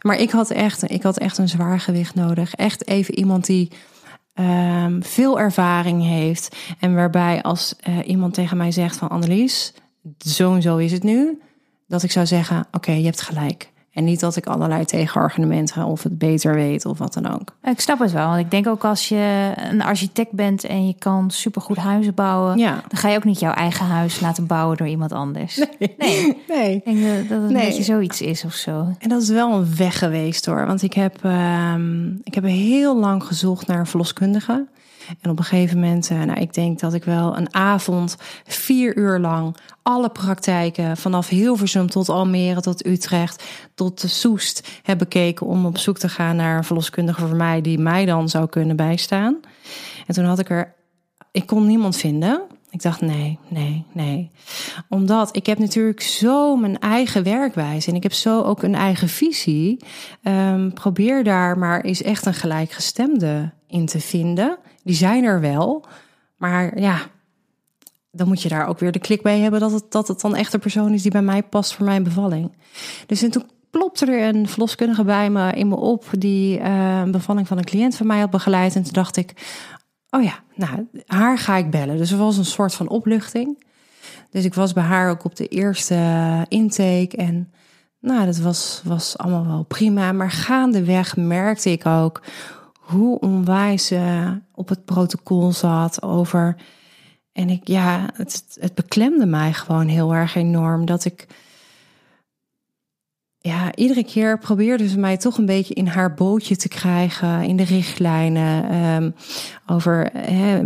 [0.00, 2.54] Maar ik had echt, ik had echt een zwaar gewicht nodig.
[2.54, 3.70] Echt even iemand die
[4.34, 6.56] um, veel ervaring heeft.
[6.78, 9.72] En waarbij als uh, iemand tegen mij zegt van Annelies,
[10.18, 11.40] zo en zo is het nu.
[11.86, 13.72] Dat ik zou zeggen, oké, je hebt gelijk.
[13.96, 17.56] En niet dat ik allerlei tegenargumenten of het beter weet of wat dan ook.
[17.62, 18.26] Ik snap het wel.
[18.26, 22.58] Want ik denk ook als je een architect bent en je kan supergoed huizen bouwen,
[22.58, 22.72] ja.
[22.88, 25.56] dan ga je ook niet jouw eigen huis laten bouwen door iemand anders.
[25.56, 25.94] Nee.
[25.98, 26.42] Nee.
[26.48, 26.74] nee.
[26.74, 27.62] Ik denk dat het nee.
[27.62, 28.86] een beetje zoiets is of zo.
[28.98, 30.66] En dat is wel een weg geweest hoor.
[30.66, 34.66] Want ik heb, um, ik heb heel lang gezocht naar een verloskundige.
[35.20, 38.16] En op een gegeven moment, eh, nou, ik denk dat ik wel een avond,
[38.46, 44.98] vier uur lang, alle praktijken vanaf Hilversum tot Almere, tot Utrecht, tot de Soest heb
[44.98, 48.48] bekeken om op zoek te gaan naar een verloskundige voor mij die mij dan zou
[48.48, 49.40] kunnen bijstaan.
[50.06, 50.74] En toen had ik er,
[51.30, 52.42] ik kon niemand vinden.
[52.70, 54.30] Ik dacht nee, nee, nee.
[54.88, 59.08] Omdat ik heb natuurlijk zo mijn eigen werkwijze en ik heb zo ook een eigen
[59.08, 59.84] visie.
[60.22, 64.58] Um, probeer daar maar eens echt een gelijkgestemde in te vinden.
[64.82, 65.84] Die zijn er wel.
[66.36, 66.98] Maar ja,
[68.10, 70.36] dan moet je daar ook weer de klik bij hebben dat het, dat het dan
[70.36, 72.52] echt een persoon is die bij mij past voor mijn bevalling.
[73.06, 77.46] Dus en toen plopte er een verloskundige bij me in me op die een bevalling
[77.46, 78.74] van een cliënt van mij had begeleid.
[78.76, 79.32] En toen dacht ik,
[80.10, 81.96] oh ja, nou, haar ga ik bellen.
[81.96, 83.64] Dus er was een soort van opluchting.
[84.30, 87.52] Dus ik was bij haar ook op de eerste intake en
[88.00, 90.12] nou, dat was, was allemaal wel prima.
[90.12, 92.22] Maar gaandeweg merkte ik ook
[92.74, 96.56] hoe onwijs uh, op het protocol zat over.
[97.32, 101.26] En ik, ja, het, het beklemde mij gewoon heel erg enorm dat ik
[103.46, 107.56] ja, iedere keer probeerde ze mij toch een beetje in haar bootje te krijgen, in
[107.56, 108.74] de richtlijnen.
[108.74, 109.14] Um,
[109.66, 110.62] over, hè,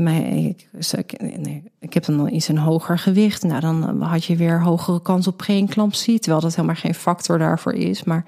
[1.81, 3.43] ik, heb dan iets een hoger gewicht.
[3.43, 7.73] Nou, dan had je weer hogere kans op preeclampsie, terwijl dat helemaal geen factor daarvoor
[7.73, 8.05] is.
[8.05, 8.25] Maar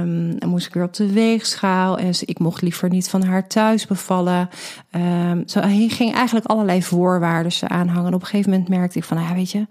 [0.00, 3.48] um, dan moest ik weer op de weegschaal en ik mocht liever niet van haar
[3.48, 4.48] thuis bevallen.
[5.30, 8.14] Um, zo ging eigenlijk allerlei voorwaarden aanhangen.
[8.14, 9.66] op een gegeven moment merkte ik van, ja, weet je,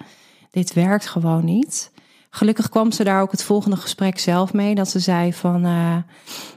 [0.51, 1.91] dit werkt gewoon niet.
[2.35, 4.75] Gelukkig kwam ze daar ook het volgende gesprek zelf mee.
[4.75, 5.95] Dat ze zei van, uh,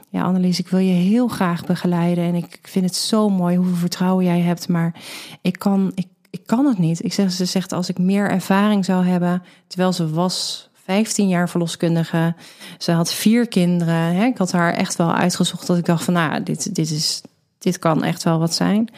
[0.09, 2.23] ja Annelies, ik wil je heel graag begeleiden.
[2.23, 4.67] En ik vind het zo mooi hoeveel vertrouwen jij hebt.
[4.67, 4.93] Maar
[5.41, 7.03] ik kan, ik, ik kan het niet.
[7.03, 9.43] Ik zeg, ze zegt, als ik meer ervaring zou hebben.
[9.67, 12.35] Terwijl ze was 15 jaar verloskundige.
[12.77, 14.15] Ze had vier kinderen.
[14.15, 17.21] Ik had haar echt wel uitgezocht dat ik dacht van, nou, dit, dit, is,
[17.59, 18.89] dit kan echt wel wat zijn.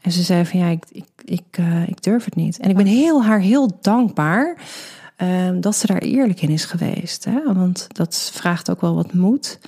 [0.00, 2.58] En ze zei van, ja, ik, ik, ik, ik durf het niet.
[2.58, 4.56] En ik ben heel haar heel dankbaar
[5.20, 7.24] Ehm, dat ze daar eerlijk in is geweest.
[7.24, 7.54] Hè?
[7.54, 9.58] Want dat vraagt ook wel wat moed.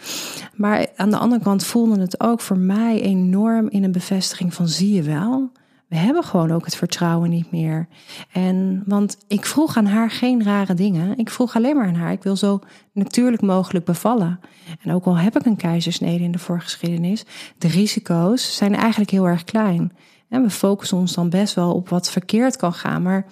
[0.55, 4.69] Maar aan de andere kant voelde het ook voor mij enorm in een bevestiging van
[4.69, 5.51] zie je wel.
[5.89, 7.89] We hebben gewoon ook het vertrouwen niet meer.
[8.33, 11.19] En want ik vroeg aan haar geen rare dingen.
[11.19, 12.61] Ik vroeg alleen maar aan haar: ik wil zo
[12.93, 14.41] natuurlijk mogelijk bevallen.
[14.83, 17.25] En ook al heb ik een keizersnede in de voorgeschiedenis,
[17.59, 19.93] de risico's zijn eigenlijk heel erg klein.
[20.29, 23.03] En we focussen ons dan best wel op wat verkeerd kan gaan.
[23.03, 23.27] Maar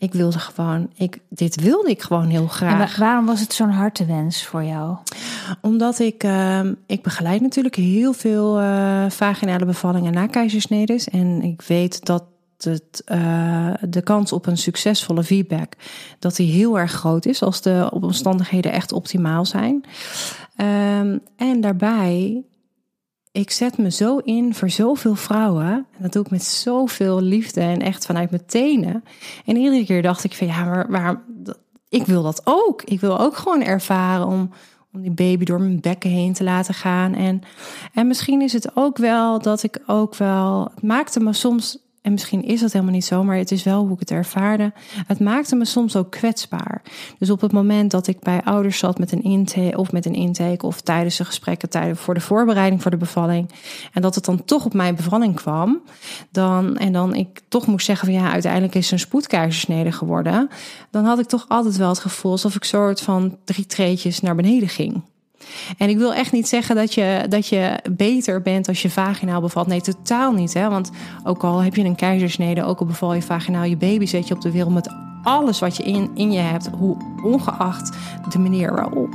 [0.00, 2.94] ik wilde gewoon, ik, dit wilde ik gewoon heel graag.
[2.94, 4.96] En waarom was het zo'n hartewens voor jou?
[5.60, 11.08] Omdat ik, uh, ik begeleid natuurlijk heel veel uh, vaginale bevallingen na keizersnedes.
[11.08, 12.24] En ik weet dat
[12.58, 15.72] het, uh, de kans op een succesvolle feedback,
[16.18, 19.84] dat die heel erg groot is als de omstandigheden echt optimaal zijn.
[20.56, 22.42] Um, en daarbij
[23.32, 25.66] ik zet me zo in voor zoveel vrouwen.
[25.66, 29.04] En dat doe ik met zoveel liefde en echt vanuit mijn tenen.
[29.44, 31.22] En iedere keer dacht ik van ja, maar, maar
[31.88, 32.82] ik wil dat ook.
[32.82, 34.50] Ik wil ook gewoon ervaren om,
[34.92, 37.14] om die baby door mijn bekken heen te laten gaan.
[37.14, 37.42] En,
[37.94, 40.70] en misschien is het ook wel dat ik ook wel.
[40.74, 43.84] Het maakte me soms en misschien is dat helemaal niet zo, maar het is wel
[43.84, 44.72] hoe ik het ervaarde.
[45.06, 46.82] Het maakte me soms ook kwetsbaar.
[47.18, 50.14] Dus op het moment dat ik bij ouders zat met een intake of met een
[50.14, 53.50] intake of tijdens de gesprekken tijden voor de voorbereiding voor de bevalling
[53.92, 55.80] en dat het dan toch op mijn bevalling kwam,
[56.30, 60.48] dan en dan ik toch moest zeggen van ja, uiteindelijk is een spoedkeizersnede geworden,
[60.90, 64.34] dan had ik toch altijd wel het gevoel alsof ik soort van drie treetjes naar
[64.34, 65.02] beneden ging.
[65.78, 69.40] En ik wil echt niet zeggen dat je, dat je beter bent als je vaginaal
[69.40, 69.66] bevalt.
[69.66, 70.54] Nee, totaal niet.
[70.54, 70.68] Hè?
[70.68, 70.90] Want
[71.24, 74.34] ook al heb je een keizersnede, ook al beval je vaginaal je baby, zet je
[74.34, 77.96] op de wereld met alles wat je in, in je hebt, hoe ongeacht
[78.28, 79.14] de manier waarop.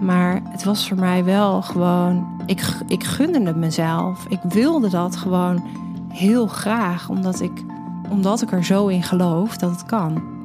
[0.00, 4.26] Maar het was voor mij wel gewoon, ik, ik gunde het mezelf.
[4.28, 5.64] Ik wilde dat gewoon
[6.08, 7.64] heel graag, omdat ik,
[8.10, 10.39] omdat ik er zo in geloof dat het kan.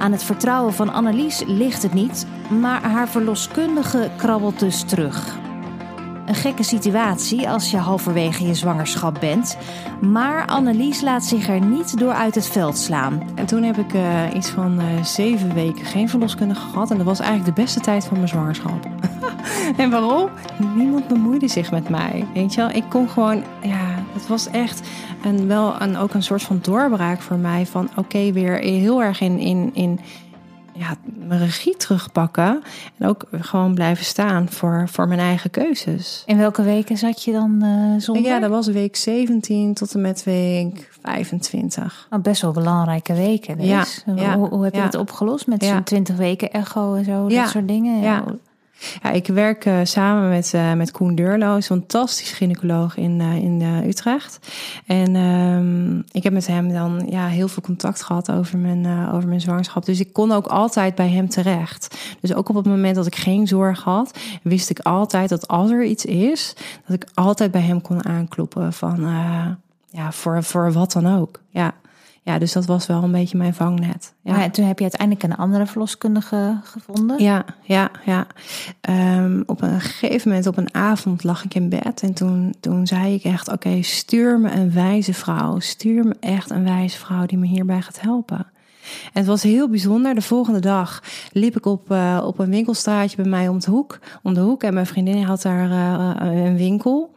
[0.00, 2.26] Aan het vertrouwen van Annelies ligt het niet,
[2.60, 5.38] maar haar verloskundige krabbelt dus terug.
[6.26, 9.56] Een gekke situatie als je halverwege je zwangerschap bent.
[10.00, 13.22] Maar Annelies laat zich er niet door uit het veld slaan.
[13.34, 16.90] En toen heb ik uh, iets van uh, zeven weken geen verloskundige gehad.
[16.90, 18.86] En dat was eigenlijk de beste tijd van mijn zwangerschap.
[19.76, 20.30] en waarom?
[20.74, 22.26] Niemand bemoeide zich met mij.
[22.34, 24.88] Weet je wel, ik kon gewoon, ja, het was echt
[25.22, 27.66] en wel een, ook een soort van doorbraak voor mij.
[27.66, 30.00] Van oké, weer heel erg in, in, in
[30.80, 32.62] ja, mijn regie terugpakken.
[32.98, 36.22] En ook gewoon blijven staan voor, voor mijn eigen keuzes.
[36.26, 38.24] In welke weken zat je dan uh, zonder?
[38.24, 42.06] Ja, dat was week 17 tot en met week 25.
[42.10, 44.04] Oh, best wel belangrijke weken dus.
[44.16, 44.88] Ja, hoe, hoe, heb je ja.
[44.88, 48.00] dat opgelost met zo'n 20 weken echo en zo, dat soort dingen?
[48.00, 48.24] Ja.
[49.02, 54.38] Ja, ik werk uh, samen met, uh, met Koen fantastisch gynaecoloog in, uh, in Utrecht.
[54.86, 59.28] En um, ik heb met hem dan ja, heel veel contact gehad over mijn, over
[59.28, 59.84] mijn zwangerschap.
[59.84, 61.96] Dus ik kon ook altijd bij hem terecht.
[62.20, 65.70] Dus ook op het moment dat ik geen zorg had, wist ik altijd dat als
[65.70, 66.54] er iets is,
[66.86, 69.00] dat ik altijd bij hem kon aankloppen van
[69.90, 71.40] ja, voor, voor wat dan ook.
[71.50, 71.74] Ja.
[72.30, 74.14] Ja, dus dat was wel een beetje mijn vangnet.
[74.22, 74.36] Ja.
[74.36, 77.22] Maar toen heb je uiteindelijk een andere verloskundige gevonden?
[77.22, 78.26] Ja, ja, ja.
[79.18, 82.02] Um, op een gegeven moment, op een avond, lag ik in bed.
[82.02, 85.58] En toen, toen zei ik echt: Oké, stuur me een wijze vrouw.
[85.58, 88.46] Stuur me echt een wijze vrouw die me hierbij gaat helpen.
[89.12, 90.14] En het was heel bijzonder.
[90.14, 93.98] De volgende dag liep ik op, uh, op een winkelstraatje bij mij om de hoek.
[94.22, 94.62] Om de hoek.
[94.62, 97.14] En mijn vriendin had daar uh, een winkel.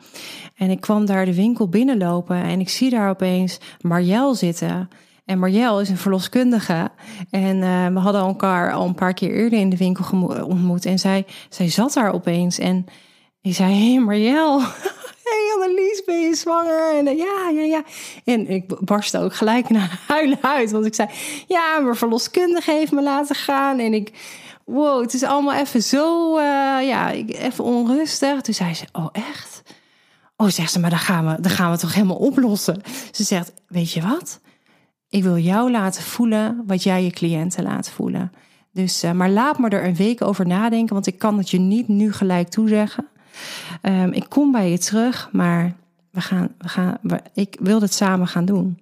[0.64, 4.90] En ik kwam daar de winkel binnenlopen en ik zie daar opeens Marjel zitten.
[5.26, 6.92] En Marjel is een verloskundige.
[7.30, 10.86] En uh, we hadden elkaar al een paar keer eerder in de winkel ontmoet.
[10.86, 12.60] En zij, zij zat daar opeens.
[12.60, 12.86] En
[13.42, 14.60] ik zei: Hé hey Marjel,
[15.24, 16.96] hey Annelies, ben je zwanger?
[16.98, 17.84] En uh, ja, ja, ja.
[18.24, 20.72] En ik barstte ook gelijk naar huilen uit.
[20.72, 21.10] Want ik zei:
[21.48, 23.80] Ja, mijn verloskundige heeft me laten gaan.
[23.80, 24.12] En ik
[24.66, 26.44] wow, het is allemaal even zo, uh,
[26.88, 28.42] ja, even onrustig.
[28.42, 29.53] Toen zei ze, oh echt?
[30.44, 32.82] Oh, zegt ze, maar dan gaan we, dan gaan we toch helemaal oplossen.
[33.12, 34.40] Ze zegt, weet je wat?
[35.10, 38.32] Ik wil jou laten voelen wat jij je cliënten laat voelen.
[38.72, 41.60] Dus, uh, maar laat me er een week over nadenken, want ik kan het je
[41.60, 43.08] niet nu gelijk toezeggen.
[43.82, 45.74] Um, ik kom bij je terug, maar
[46.12, 46.98] we gaan, we gaan,
[47.34, 48.80] ik wil het samen gaan doen.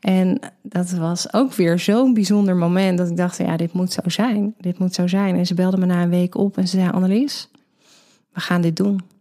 [0.00, 4.02] En dat was ook weer zo'n bijzonder moment dat ik dacht, ja, dit moet zo
[4.04, 4.54] zijn.
[4.58, 5.36] Dit moet zo zijn.
[5.36, 7.48] En ze belde me na een week op en ze zei, Annelies,
[8.32, 9.12] we gaan dit doen.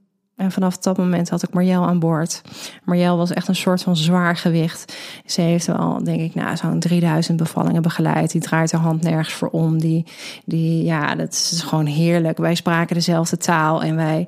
[0.44, 2.42] En vanaf dat moment had ik Marjel aan boord.
[2.84, 4.98] Marjel was echt een soort van zwaar gewicht.
[5.26, 8.32] Ze heeft al, denk ik, nou, zo'n 3000 bevallingen begeleid.
[8.32, 9.80] Die draait haar hand nergens voor om.
[9.80, 10.06] Die,
[10.46, 12.38] die, ja, dat is gewoon heerlijk.
[12.38, 14.28] Wij spraken dezelfde taal en wij,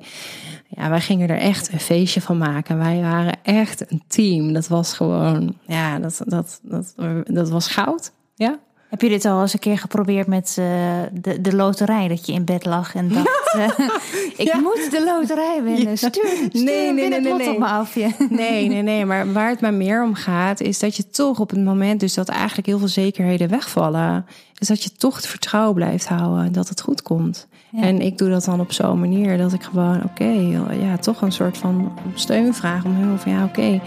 [0.68, 2.78] ja, wij gingen er echt een feestje van maken.
[2.78, 4.52] Wij waren echt een team.
[4.52, 8.12] Dat was gewoon, ja, dat, dat, dat, dat was goud.
[8.34, 8.58] Ja.
[8.88, 10.66] Heb je dit al eens een keer geprobeerd met uh,
[11.12, 12.08] de, de loterij?
[12.08, 13.68] Dat je in bed lag en dacht: uh,
[14.36, 14.58] Ik ja.
[14.58, 15.90] moet de loterij winnen.
[15.90, 15.96] Ja.
[15.96, 17.50] Stuur, stuur nee, nee, nee, nee, nee.
[17.50, 18.10] op me afje.
[18.28, 19.04] Nee, nee, nee.
[19.04, 22.14] Maar waar het maar meer om gaat, is dat je toch op het moment, dus
[22.14, 24.26] dat eigenlijk heel veel zekerheden wegvallen,
[24.58, 27.48] is dat je toch het vertrouwen blijft houden dat het goed komt.
[27.70, 27.82] Ja.
[27.82, 31.22] En ik doe dat dan op zo'n manier dat ik gewoon, oké, okay, ja, toch
[31.22, 33.82] een soort van steun vraag om hun van ja, oké, okay,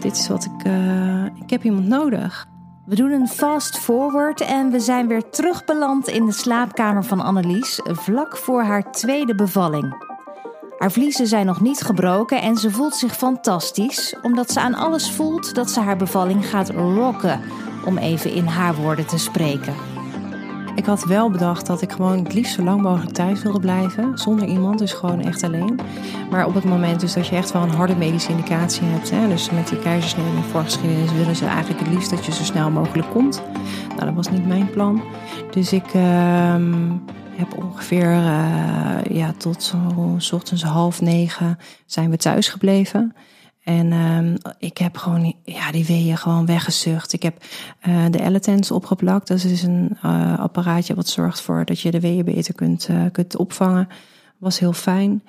[0.00, 2.52] dit is wat ik, uh, ik heb iemand nodig.
[2.84, 7.80] We doen een fast forward en we zijn weer terugbeland in de slaapkamer van Annelies,
[7.84, 10.12] vlak voor haar tweede bevalling.
[10.78, 15.10] Haar vliezen zijn nog niet gebroken en ze voelt zich fantastisch, omdat ze aan alles
[15.10, 17.40] voelt dat ze haar bevalling gaat rocken,
[17.84, 19.93] om even in haar woorden te spreken.
[20.74, 24.18] Ik had wel bedacht dat ik gewoon het liefst zo lang mogelijk thuis wilde blijven.
[24.18, 25.80] Zonder iemand, dus gewoon echt alleen.
[26.30, 29.10] Maar op het moment dus dat je echt wel een harde medische indicatie hebt.
[29.10, 32.32] Hè, dus met die keizersnee in de voorgeschiedenis willen ze eigenlijk het liefst dat je
[32.32, 33.42] zo snel mogelijk komt.
[33.88, 35.02] Nou, dat was niet mijn plan.
[35.50, 36.56] Dus ik uh,
[37.30, 39.76] heb ongeveer uh, ja, tot zo
[40.36, 43.14] ochtends half negen zijn we thuis gebleven.
[43.64, 47.12] En um, ik heb gewoon ja, die weeën gewoon weggezucht.
[47.12, 47.44] Ik heb
[47.88, 49.28] uh, de Elletens opgeplakt.
[49.28, 52.88] Dat is dus een uh, apparaatje wat zorgt voor dat je de weeën beter kunt,
[52.90, 53.88] uh, kunt opvangen.
[54.38, 55.22] Was heel fijn.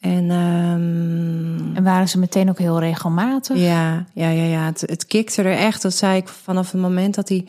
[0.00, 3.56] En, um, en waren ze meteen ook heel regelmatig?
[3.56, 4.64] Ja, ja, ja, ja.
[4.64, 5.82] Het, het kikte er echt.
[5.82, 7.46] Dat zei ik vanaf het moment dat hij.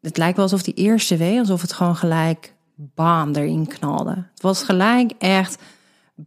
[0.00, 4.10] Het lijkt wel alsof die eerste wee, alsof het gewoon gelijk bam erin knalde.
[4.10, 5.58] Het was gelijk echt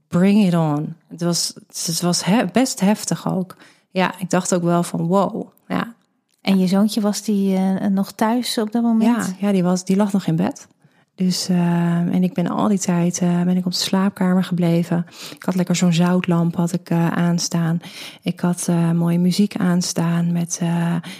[0.08, 0.95] bring it on.
[1.08, 3.56] Het was, het was best heftig ook.
[3.91, 5.47] Ja, ik dacht ook wel van wow.
[5.67, 5.93] Ja.
[6.41, 9.25] En je zoontje was die uh, nog thuis op dat moment?
[9.25, 10.67] Ja, ja die, was, die lag nog in bed.
[11.19, 11.58] Dus, uh,
[11.95, 15.05] en ik ben al die tijd uh, ben ik op de slaapkamer gebleven.
[15.36, 17.79] Ik had lekker zo'n zoutlamp had ik uh, aanstaan.
[18.21, 20.60] Ik had mooie muziek aanstaan met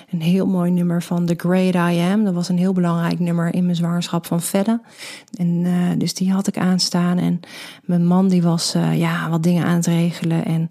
[0.10, 2.24] een heel mooi nummer van The Great I Am.
[2.24, 4.82] Dat was een heel belangrijk nummer in mijn zwangerschap van Fedde.
[5.34, 5.66] En
[5.98, 7.18] dus die had ik aanstaan.
[7.18, 7.40] En
[7.84, 10.46] mijn man die was ja, wat dingen aan het regelen.
[10.46, 10.68] En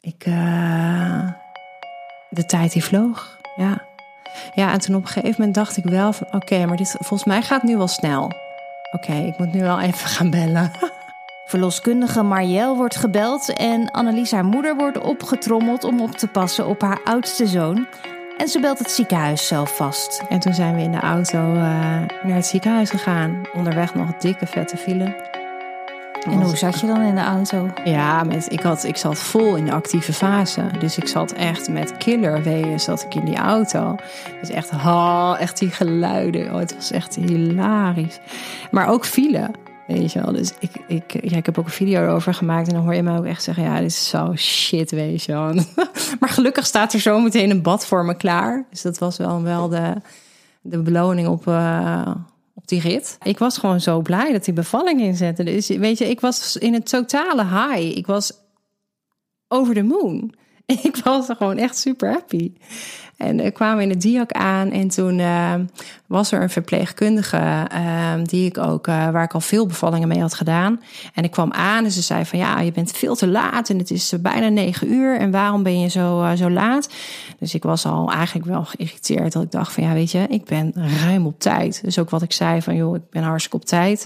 [0.00, 0.24] ik,
[2.30, 3.83] de tijd die vloog, ja.
[4.54, 6.26] Ja, en toen op een gegeven moment dacht ik wel van...
[6.30, 8.32] oké, maar dit, volgens mij gaat het nu wel snel.
[8.92, 10.70] Oké, ik moet nu wel even gaan bellen.
[11.44, 16.80] Verloskundige Marielle wordt gebeld en Annelies, haar moeder, wordt opgetrommeld om op te passen op
[16.80, 17.86] haar oudste zoon.
[18.36, 20.22] En ze belt het ziekenhuis zelf vast.
[20.28, 21.60] En toen zijn we in de auto uh,
[22.22, 23.42] naar het ziekenhuis gegaan.
[23.52, 25.43] Onderweg nog dikke vette file.
[26.24, 27.70] En hoe zat je dan in de auto?
[27.84, 30.62] Ja, met, ik, had, ik zat vol in de actieve fase.
[30.78, 33.96] Dus ik zat echt met killerweeën zat ik in die auto.
[34.40, 36.52] Dus echt, ha, echt die geluiden.
[36.52, 38.18] Oh, het was echt hilarisch.
[38.70, 39.50] Maar ook file.
[39.86, 42.74] Weet je wel, dus ik, ik, ja, ik heb ook een video erover gemaakt en
[42.74, 45.54] dan hoor je mij ook echt zeggen: Ja, dit is zo shit, weet je wel.
[46.20, 48.64] maar gelukkig staat er zo meteen een bad voor me klaar.
[48.70, 49.94] Dus dat was wel, wel de,
[50.60, 52.10] de beloning op, uh,
[52.64, 53.18] die rit.
[53.22, 55.44] Ik was gewoon zo blij dat die bevalling inzette.
[55.44, 57.96] Dus weet je, ik was in het totale high.
[57.96, 58.32] Ik was
[59.48, 60.34] over de moon.
[60.82, 62.52] Ik was gewoon echt super happy.
[63.24, 65.54] En uh, kwamen in de diak aan en toen uh,
[66.06, 70.20] was er een verpleegkundige uh, die ik ook, uh, waar ik al veel bevallingen mee
[70.20, 70.80] had gedaan.
[71.14, 73.78] En ik kwam aan en ze zei van ja, je bent veel te laat en
[73.78, 76.88] het is bijna negen uur en waarom ben je zo, zo laat?
[77.38, 80.44] Dus ik was al eigenlijk wel geïrriteerd dat ik dacht van ja, weet je, ik
[80.44, 80.72] ben
[81.04, 81.80] ruim op tijd.
[81.84, 84.02] Dus ook wat ik zei van joh, ik ben hartstikke op tijd.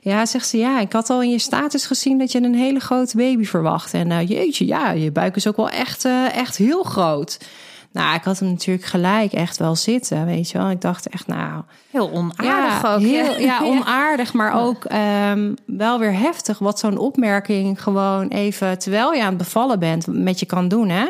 [0.00, 2.80] ja, zegt ze ja, ik had al in je status gezien dat je een hele
[2.80, 3.94] grote baby verwacht.
[3.94, 7.38] En jeetje, ja, je buik is ook wel echt, echt heel groot.
[7.92, 10.70] Nou, ik had hem natuurlijk gelijk echt wel zitten, weet je wel.
[10.70, 11.62] Ik dacht echt, nou...
[11.90, 13.00] Heel onaardig ja, ook.
[13.00, 14.84] Heel, ja, onaardig, maar ook
[15.30, 16.58] um, wel weer heftig...
[16.58, 20.06] wat zo'n opmerking gewoon even, terwijl je aan het bevallen bent...
[20.06, 21.06] met je kan doen, hè.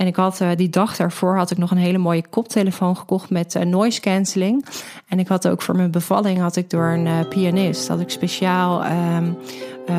[0.00, 3.30] En ik had uh, die dag daarvoor had ik nog een hele mooie koptelefoon gekocht
[3.30, 4.64] met uh, noise cancelling.
[5.08, 8.10] En ik had ook voor mijn bevalling had ik door een uh, pianist had ik
[8.10, 9.36] speciaal um,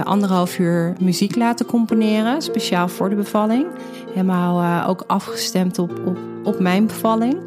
[0.04, 3.66] anderhalf uur muziek laten componeren, speciaal voor de bevalling.
[4.14, 7.38] Helemaal ook afgestemd op, op, op mijn bevalling.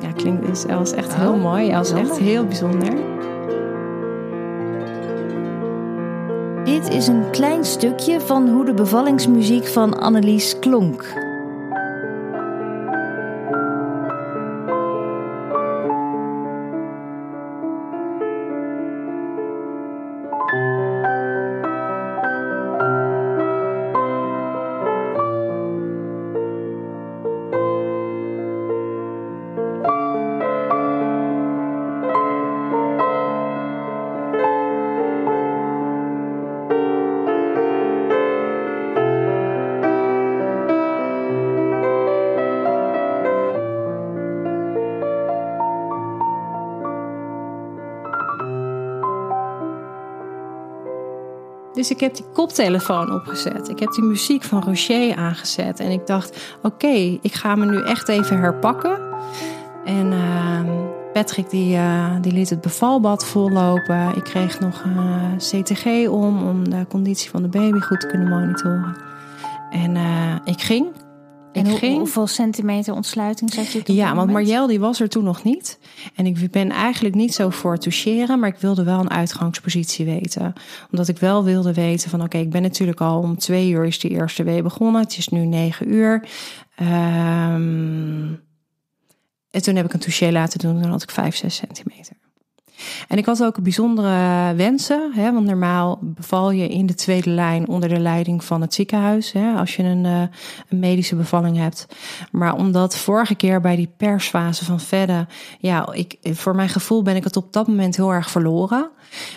[0.00, 1.70] Ja, klinkt dus, was echt heel oh, mooi.
[1.70, 2.92] Dat was echt heel bijzonder.
[6.64, 11.25] Dit is een klein stukje van hoe de bevallingsmuziek van Annelies klonk.
[51.76, 53.68] Dus ik heb die koptelefoon opgezet.
[53.68, 55.80] Ik heb die muziek van Rocher aangezet.
[55.80, 58.98] En ik dacht, oké, ik ga me nu echt even herpakken.
[59.84, 60.60] En uh,
[61.12, 64.16] Patrick die, uh, die liet het bevalbad vollopen.
[64.16, 68.28] Ik kreeg nog een CTG om, om de conditie van de baby goed te kunnen
[68.28, 68.96] monitoren.
[69.70, 70.86] En uh, ik ging.
[71.56, 73.94] En hoe, hoeveel centimeter ontsluiting zat je toen?
[73.94, 75.78] Ja, want Marjel die was er toen nog niet.
[76.14, 80.52] En ik ben eigenlijk niet zo voor toucheren, maar ik wilde wel een uitgangspositie weten.
[80.90, 83.98] Omdat ik wel wilde weten van oké, ik ben natuurlijk al om twee uur is
[83.98, 85.02] die eerste wee begonnen.
[85.02, 86.28] Het is nu negen uur.
[86.80, 88.44] Um,
[89.50, 90.80] en toen heb ik een touché laten doen.
[90.82, 92.16] Dan had ik vijf, zes centimeter.
[93.08, 95.12] En ik had ook bijzondere wensen.
[95.14, 99.32] Hè, want normaal beval je in de tweede lijn onder de leiding van het ziekenhuis.
[99.32, 100.20] Hè, als je een, uh,
[100.68, 101.86] een, medische bevalling hebt.
[102.30, 105.26] Maar omdat vorige keer bij die persfase van Vedde.
[105.58, 108.90] Ja, ik, voor mijn gevoel ben ik het op dat moment heel erg verloren.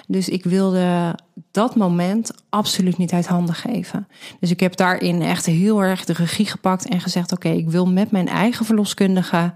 [0.08, 1.16] Dus ik wilde
[1.52, 4.08] dat moment absoluut niet uit handen geven.
[4.40, 7.88] Dus ik heb daarin echt heel erg de regie gepakt en gezegd: Oké, ik wil
[7.88, 9.54] met mijn eigen verloskundige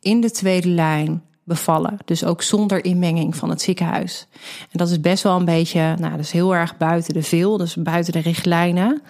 [0.00, 1.96] in de tweede lijn bevallen.
[2.04, 4.26] Dus ook zonder inmenging van het ziekenhuis.
[4.60, 7.56] En dat is best wel een beetje, nou, dat is heel erg buiten de veel,
[7.56, 9.02] dus buiten de richtlijnen.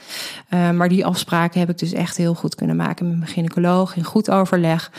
[0.51, 3.97] Uh, maar die afspraken heb ik dus echt heel goed kunnen maken met mijn gynaecoloog
[3.97, 4.93] in goed overleg.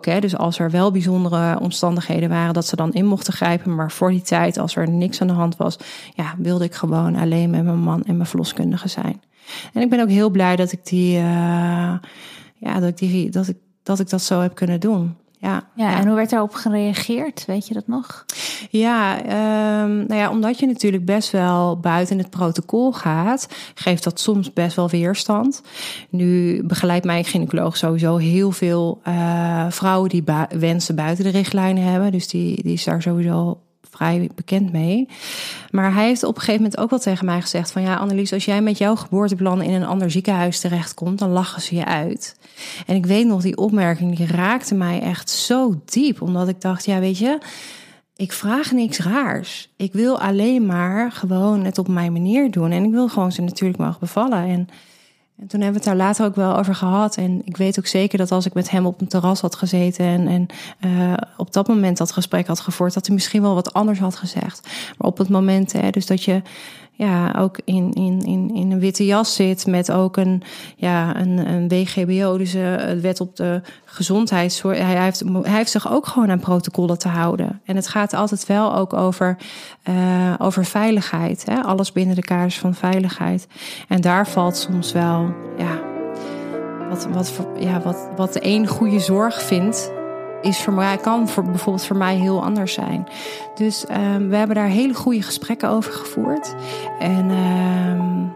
[0.00, 3.74] Hè, dus als er wel bijzondere omstandigheden waren, dat ze dan in mochten grijpen.
[3.74, 5.78] Maar voor die tijd, als er niks aan de hand was,
[6.14, 9.22] ja, wilde ik gewoon alleen met mijn man en mijn verloskundige zijn.
[9.72, 11.22] En ik ben ook heel blij dat ik die, uh,
[12.56, 15.98] ja, dat ik die, dat ik, dat ik dat zo heb kunnen doen ja, ja,
[15.98, 17.44] en hoe werd daarop gereageerd?
[17.46, 18.24] Weet je dat nog?
[18.70, 19.18] Ja,
[19.82, 24.52] um, nou ja, omdat je natuurlijk best wel buiten het protocol gaat, geeft dat soms
[24.52, 25.62] best wel weerstand.
[26.10, 32.12] Nu begeleidt mijn gynaecoloog sowieso heel veel uh, vrouwen die wensen buiten de richtlijnen hebben.
[32.12, 33.60] Dus die, die is daar sowieso
[33.90, 35.08] vrij bekend mee.
[35.70, 38.32] Maar hij heeft op een gegeven moment ook wel tegen mij gezegd: van ja, Annelies,
[38.32, 42.36] als jij met jouw geboorteplan in een ander ziekenhuis terechtkomt, dan lachen ze je uit.
[42.86, 46.98] En ik weet nog, die opmerking raakte mij echt zo diep, omdat ik dacht: ja,
[47.00, 47.38] weet je.
[48.16, 49.72] Ik vraag niks raars.
[49.76, 52.70] Ik wil alleen maar gewoon het op mijn manier doen.
[52.70, 54.48] En ik wil gewoon ze natuurlijk mogen bevallen.
[54.48, 54.68] En
[55.42, 57.16] en toen hebben we het daar later ook wel over gehad.
[57.16, 60.04] En ik weet ook zeker dat als ik met hem op een terras had gezeten
[60.04, 60.46] en, en
[60.90, 64.16] uh, op dat moment dat gesprek had gevoerd, dat hij misschien wel wat anders had
[64.16, 64.68] gezegd.
[64.98, 66.42] Maar op het moment, hè, dus dat je
[66.94, 70.42] ja, ook in, in, in, in een witte jas zit met ook een,
[70.76, 74.78] ja, een, een WGBO, dus uh, wet op de gezondheidszorg.
[74.78, 77.60] Hij heeft, hij heeft zich ook gewoon aan protocollen te houden.
[77.64, 79.36] En het gaat altijd wel ook over,
[79.88, 81.44] uh, over veiligheid.
[81.46, 81.62] Hè?
[81.62, 83.46] Alles binnen de kaders van veiligheid.
[83.88, 85.80] En daar valt soms wel, ja,
[86.88, 89.92] wat, wat, ja, wat, wat de een goede zorg vindt
[90.42, 93.08] is voor mij, kan voor, bijvoorbeeld voor mij heel anders zijn.
[93.54, 96.54] Dus um, we hebben daar hele goede gesprekken over gevoerd.
[96.98, 98.32] En, um,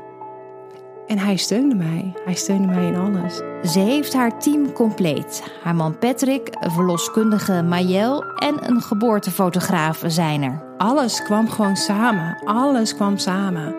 [1.06, 2.14] en hij steunde mij.
[2.24, 3.40] Hij steunde mij in alles.
[3.72, 5.42] Ze heeft haar team compleet.
[5.62, 10.64] Haar man Patrick, verloskundige Mayel en een geboortefotograaf zijn er.
[10.76, 12.42] Alles kwam gewoon samen.
[12.44, 13.74] Alles kwam samen.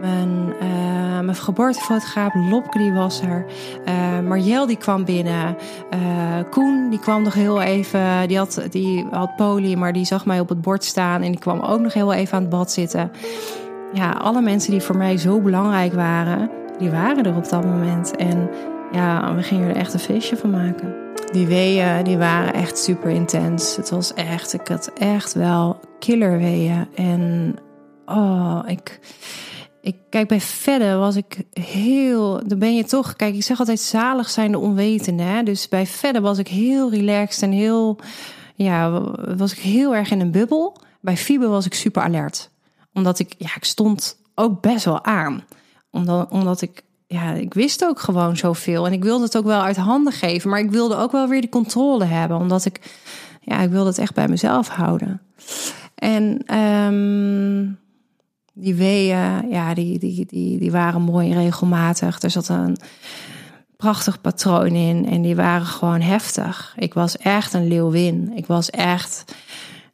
[0.00, 3.44] Mijn, uh, mijn geboortefotograaf Lopke die was er.
[3.88, 5.56] Uh, Marjel die kwam binnen.
[5.94, 8.28] Uh, Koen die kwam nog heel even.
[8.28, 11.22] Die had, die had poli, maar die zag mij op het bord staan.
[11.22, 13.10] En die kwam ook nog heel even aan het bad zitten.
[13.92, 18.16] Ja, alle mensen die voor mij zo belangrijk waren, die waren er op dat moment.
[18.16, 18.50] En
[18.92, 20.94] ja, we gingen er echt een feestje van maken.
[21.32, 23.76] Die weeën, die waren echt super intens.
[23.76, 26.88] Het was echt, ik had echt wel killer weeën.
[26.94, 27.54] En
[28.06, 29.00] oh, ik
[29.82, 32.40] ik, kijk, bij verder was ik heel.
[32.46, 33.16] Dan ben je toch.
[33.16, 35.22] Kijk, ik zeg altijd zalig zijn de onwetende.
[35.22, 35.42] Hè?
[35.42, 37.98] Dus bij verder was ik heel relaxed en heel.
[38.54, 39.00] Ja,
[39.36, 40.76] was ik heel erg in een bubbel.
[41.00, 42.50] Bij Fibe was ik super alert.
[42.92, 43.34] Omdat ik.
[43.38, 45.44] Ja, ik stond ook best wel aan.
[45.90, 46.82] Omdat, omdat ik.
[47.06, 48.86] Ja, ik wist ook gewoon zoveel.
[48.86, 50.50] En ik wilde het ook wel uit handen geven.
[50.50, 52.36] Maar ik wilde ook wel weer de controle hebben.
[52.36, 52.80] Omdat ik.
[53.40, 55.20] Ja, ik wilde het echt bij mezelf houden.
[55.94, 56.56] En.
[56.58, 57.80] Um,
[58.52, 62.22] die weeën, ja, die, die, die, die waren mooi regelmatig.
[62.22, 62.76] Er zat een
[63.76, 66.74] prachtig patroon in en die waren gewoon heftig.
[66.78, 68.32] Ik was echt een leeuwin.
[68.36, 69.24] Ik was echt,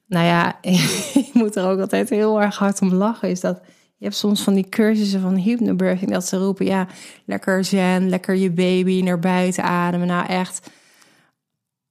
[0.07, 0.59] nou ja,
[1.25, 3.31] ik moet er ook altijd heel erg hard om lachen.
[3.31, 3.61] Is dat
[3.99, 6.87] je hebt soms van die cursussen van hypnobirthing dat ze roepen, ja,
[7.25, 10.07] lekker zen, lekker je baby naar buiten ademen.
[10.07, 10.71] Nou echt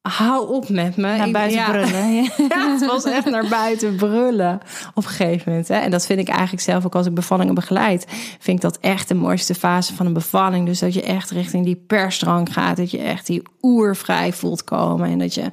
[0.09, 1.17] hou op met me.
[1.17, 2.13] Naar buiten brullen.
[2.49, 2.71] Ja.
[2.71, 4.59] het was echt naar buiten brullen
[4.93, 5.67] op een gegeven moment.
[5.67, 5.75] Hè.
[5.75, 8.05] En dat vind ik eigenlijk zelf ook als ik bevallingen begeleid.
[8.39, 10.65] Vind ik dat echt de mooiste fase van een bevalling.
[10.65, 12.77] Dus dat je echt richting die persdrang gaat.
[12.77, 15.09] Dat je echt die oervrij voelt komen.
[15.09, 15.51] En dat je,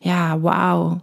[0.00, 1.00] ja, wauw.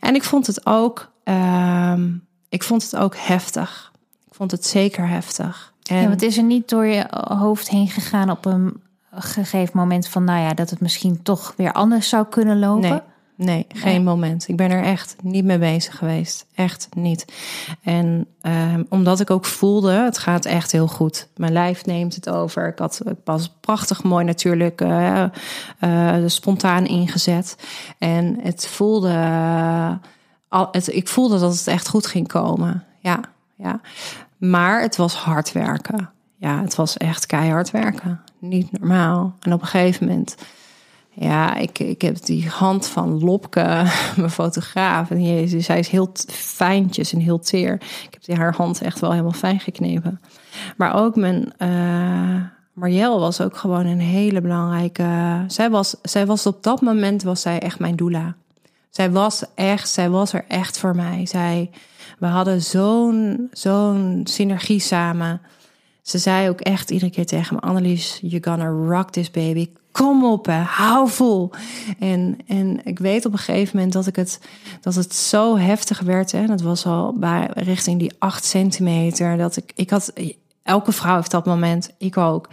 [0.00, 3.90] En ik vond het ook, um, ik vond het ook heftig.
[3.92, 5.72] Ik Ik vond het zeker heftig.
[5.82, 6.02] En...
[6.02, 8.81] Ja, wat is er niet door je hoofd heen gegaan op een
[9.12, 12.90] gegeven moment van, nou ja, dat het misschien toch weer anders zou kunnen lopen?
[12.90, 13.00] Nee.
[13.36, 14.48] Nee, geen moment.
[14.48, 16.46] Ik ben er echt niet mee bezig geweest.
[16.54, 17.24] Echt niet.
[17.82, 21.28] En ehm, omdat ik ook voelde, het gaat echt heel goed.
[21.36, 22.68] Mijn lijf neemt het over.
[22.68, 25.24] Ik had ik was prachtig mooi natuurlijk uh,
[25.80, 27.56] uh, spontaan ingezet.
[27.98, 29.18] En het voelde,
[30.48, 32.84] al, het, ik voelde dat het echt goed ging komen.
[32.98, 33.20] Ja,
[33.56, 33.80] ja.
[34.36, 36.10] Maar het was hard werken.
[36.36, 38.20] Ja, het was echt keihard werken.
[38.42, 39.34] Niet normaal.
[39.40, 40.36] En op een gegeven moment
[41.14, 43.84] ja, ik, ik heb die hand van Lopke,
[44.16, 45.10] mijn fotograaf.
[45.10, 47.74] En jezus, zij is heel fijntjes en heel teer.
[47.74, 50.20] Ik heb die haar hand echt wel helemaal fijn geknepen.
[50.76, 51.52] Maar ook mijn...
[51.58, 55.44] Uh, Marielle was ook gewoon een hele belangrijke...
[55.46, 58.34] Zij was, zij was op dat moment was zij echt mijn doula.
[58.90, 61.26] Zij was echt, zij was er echt voor mij.
[61.26, 61.70] Zij,
[62.18, 65.40] we hadden zo'n zo'n synergie samen.
[66.02, 70.24] Ze zei ook echt iedere keer tegen me: Annelies, you're gonna rock this baby kom
[70.24, 71.50] op, hè, hou vol.
[71.98, 74.40] En, en ik weet op een gegeven moment dat, ik het,
[74.80, 76.32] dat het zo heftig werd.
[76.32, 79.36] Hè, dat was al bij, richting die 8 centimeter.
[79.36, 80.12] Dat ik, ik had,
[80.62, 82.48] elke vrouw heeft dat moment, ik ook.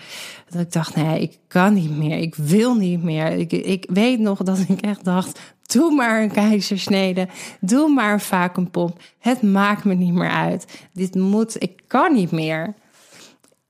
[0.50, 2.18] Dat ik dacht, nee, ik kan niet meer.
[2.18, 3.32] Ik wil niet meer.
[3.32, 7.28] Ik, ik weet nog dat ik echt dacht, doe maar een keizersnede.
[7.60, 9.02] Doe maar een vacuumpomp.
[9.20, 10.88] Het maakt me niet meer uit.
[10.94, 12.74] Dit moet, ik kan niet meer.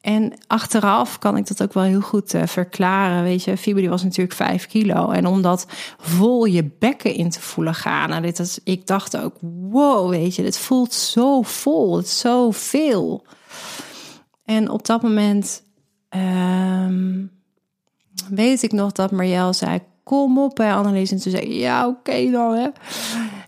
[0.01, 3.23] En achteraf kan ik dat ook wel heel goed uh, verklaren.
[3.23, 5.09] Weet je, Fibre was natuurlijk 5 kilo.
[5.09, 5.65] En om dat
[5.97, 8.09] vol je bekken in te voelen gaan.
[8.09, 9.35] Nou, dit is, ik dacht ook,
[9.69, 11.97] wow, weet je, dit voelt zo vol.
[11.97, 13.25] Het is zo veel.
[14.45, 15.63] En op dat moment
[16.09, 17.31] um,
[18.29, 21.11] weet ik nog dat Marielle zei, kom op bij Annelies.
[21.11, 22.67] En toen zei ik, ja, oké dan hè.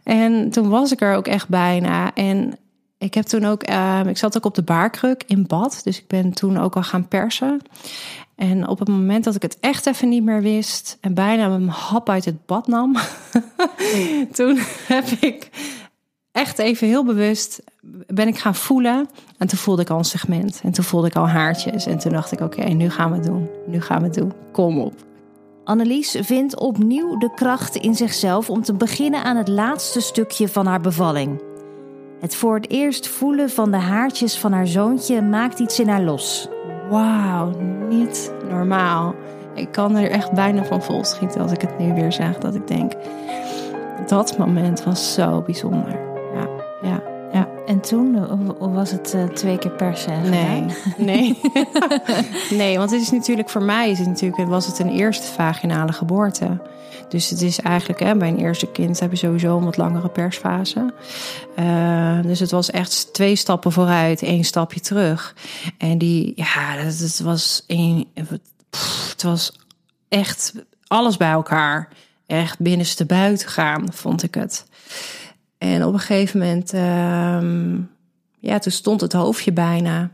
[0.04, 2.14] En toen was ik er ook echt bijna.
[2.14, 2.58] En
[3.02, 5.82] ik heb toen ook, uh, ik zat ook op de baarkruk in bad.
[5.84, 7.62] Dus ik ben toen ook al gaan persen.
[8.36, 11.68] En op het moment dat ik het echt even niet meer wist en bijna mijn
[11.68, 12.96] hap uit het bad nam,
[14.38, 15.50] toen heb ik
[16.32, 17.64] echt even heel bewust
[18.08, 19.10] ben ik gaan voelen.
[19.38, 20.60] En toen voelde ik al een segment.
[20.64, 21.86] En toen voelde ik al haartjes.
[21.86, 23.50] En toen dacht ik, oké, nu gaan we het doen.
[23.68, 24.34] Nu gaan we het doen.
[24.52, 24.94] Kom op.
[25.64, 30.66] Annelies vindt opnieuw de kracht in zichzelf om te beginnen aan het laatste stukje van
[30.66, 31.51] haar bevalling.
[32.22, 36.02] Het voor het eerst voelen van de haartjes van haar zoontje maakt iets in haar
[36.02, 36.48] los.
[36.90, 37.52] Wauw,
[37.90, 39.16] niet normaal.
[39.56, 42.38] Ik kan er echt bijna van volschieten als ik het nu weer zeg.
[42.38, 42.92] Dat ik denk,
[44.08, 46.11] dat moment was zo bijzonder.
[47.72, 50.30] En toen was het uh, twee keer persen?
[50.30, 50.66] Nee,
[50.98, 51.40] nee.
[52.62, 55.94] nee, want het is natuurlijk voor mij is het natuurlijk, was het een eerste vaginale
[55.94, 56.62] geboorte.
[57.10, 60.10] Dus het is eigenlijk, hè, bij een eerste kind heb je sowieso een wat langere
[60.10, 60.94] persfase.
[61.60, 65.36] Uh, dus het was echt twee stappen vooruit, één stapje terug.
[65.78, 68.08] En die, ja, het was een,
[69.10, 69.60] het was
[70.10, 70.54] echt
[70.88, 71.88] alles bij elkaar.
[72.28, 74.66] Echt binnenste buiten gaan, vond ik het.
[75.62, 77.80] En op een gegeven moment, uh,
[78.40, 80.12] ja, toen stond het hoofdje bijna.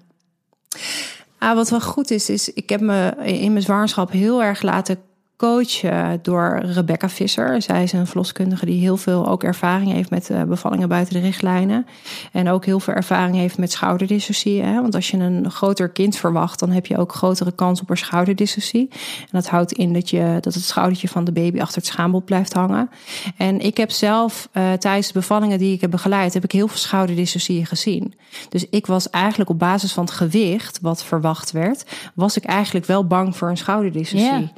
[1.38, 5.00] Ah, wat wel goed is, is ik heb me in mijn zwangerschap heel erg laten
[5.38, 7.62] coachen door Rebecca Visser.
[7.62, 11.20] Zij is een verloskundige die heel veel ook ervaring heeft met eh, bevallingen buiten de
[11.20, 11.86] richtlijnen.
[12.32, 14.62] En ook heel veel ervaring heeft met schouderdyssocie.
[14.62, 14.82] Hè?
[14.82, 17.98] Want als je een groter kind verwacht, dan heb je ook grotere kans op een
[17.98, 18.88] schouderdyssocie.
[19.20, 22.26] En dat houdt in dat, je, dat het schoudertje van de baby achter het schaambod
[22.26, 22.90] blijft hangen.
[23.38, 26.68] En ik heb zelf uh, tijdens de bevallingen die ik heb begeleid, heb ik heel
[26.68, 28.14] veel schouderdyssocie gezien.
[28.50, 32.86] Dus ik was eigenlijk op basis van het gewicht wat verwacht werd, was ik eigenlijk
[32.86, 34.52] wel bang voor een schouderdyssocie.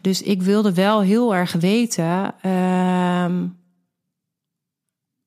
[0.00, 3.24] Dus dus ik wilde wel heel erg weten uh,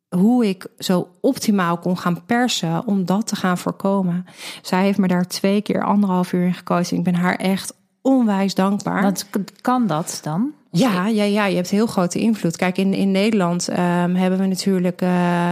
[0.10, 4.26] hoe ik zo optimaal kon gaan persen om dat te gaan voorkomen.
[4.62, 6.98] Zij heeft me daar twee keer anderhalf uur in gekozen.
[6.98, 9.02] Ik ben haar echt onwijs dankbaar.
[9.02, 9.28] Wat
[9.62, 10.54] kan dat dan?
[10.76, 12.56] Ja, ja, ja, je hebt heel grote invloed.
[12.56, 13.76] Kijk, in, in Nederland um,
[14.16, 15.52] hebben we natuurlijk uh,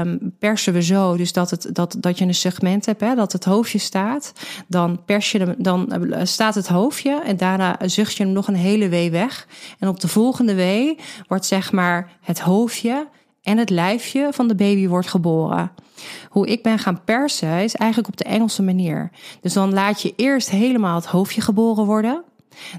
[0.00, 3.32] um, persen we zo, dus dat, het, dat, dat je een segment hebt, hè, dat
[3.32, 4.32] het hoofdje staat.
[4.66, 8.48] Dan pers je hem, dan uh, staat het hoofdje en daarna zucht je hem nog
[8.48, 9.46] een hele wee weg.
[9.78, 13.06] En op de volgende wee wordt zeg maar het hoofdje
[13.42, 15.70] en het lijfje van de baby wordt geboren.
[16.28, 19.10] Hoe ik ben gaan persen is eigenlijk op de Engelse manier.
[19.40, 22.24] Dus dan laat je eerst helemaal het hoofdje geboren worden.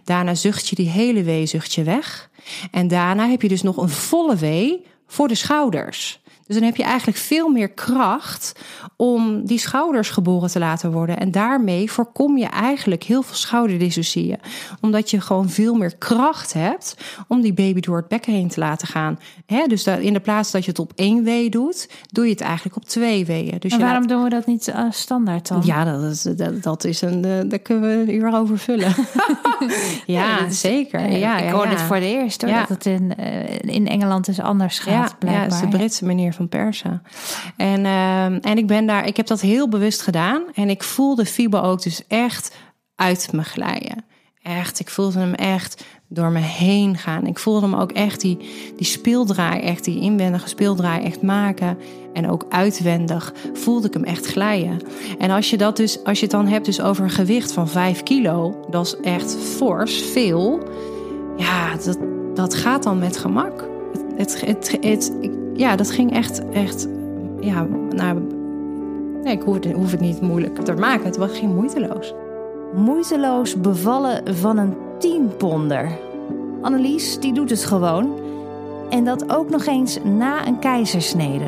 [0.04, 2.30] Daarna zucht je die hele wee zucht je weg.
[2.72, 6.20] En daarna heb je dus nog een volle wee voor de schouders.
[6.48, 8.52] Dus dan heb je eigenlijk veel meer kracht
[8.96, 11.18] om die schouders geboren te laten worden.
[11.18, 14.40] En daarmee voorkom je eigenlijk heel veel schouderdysosieën.
[14.82, 18.60] Omdat je gewoon veel meer kracht hebt om die baby door het bekken heen te
[18.60, 19.20] laten gaan.
[19.68, 22.76] dus in de plaats dat je het op één wee doet, doe je het eigenlijk
[22.76, 23.56] op twee weeën.
[23.60, 25.62] Dus en waarom doen we dat niet uh, standaard dan?
[25.66, 26.28] Ja, dat is,
[26.62, 28.96] dat, is een, uh, daar kunnen we een uur over vullen.
[30.06, 31.12] ja, zeker.
[31.12, 34.40] Ja, ik hoor dit voor de eerst hoor, dat het in, uh, in Engeland is
[34.40, 35.16] anders gaat.
[35.20, 37.04] Ja, ja, het is de Britse manier van persen.
[37.58, 40.44] En, uh, en ik ben daar, ik heb dat heel bewust gedaan.
[40.54, 42.56] En ik voelde Fibo ook dus echt
[42.96, 44.06] uit me glijden.
[44.42, 47.26] Echt, ik voelde hem echt door me heen gaan.
[47.26, 48.38] Ik voelde hem ook echt die,
[48.76, 51.78] die speeldraai, echt die inwendige speeldraai echt maken.
[52.14, 54.82] En ook uitwendig voelde ik hem echt glijden.
[55.20, 57.70] En als je, dat dus, als je het dan hebt dus over een gewicht van
[57.70, 60.60] 5 kilo, dat is echt fors, veel.
[61.38, 61.98] Ja, dat,
[62.34, 63.77] dat gaat dan met gemak.
[64.18, 65.14] Het, het, het,
[65.54, 66.88] ja, dat ging echt, echt,
[67.40, 68.22] ja, nou,
[69.24, 71.06] nee, ik hoef het, hoef het niet moeilijk te maken.
[71.06, 72.14] Het was geen moeiteloos.
[72.76, 75.98] Moeiteloos bevallen van een tienponder.
[76.62, 78.20] Annelies, die doet het gewoon.
[78.90, 81.46] En dat ook nog eens na een keizersnede.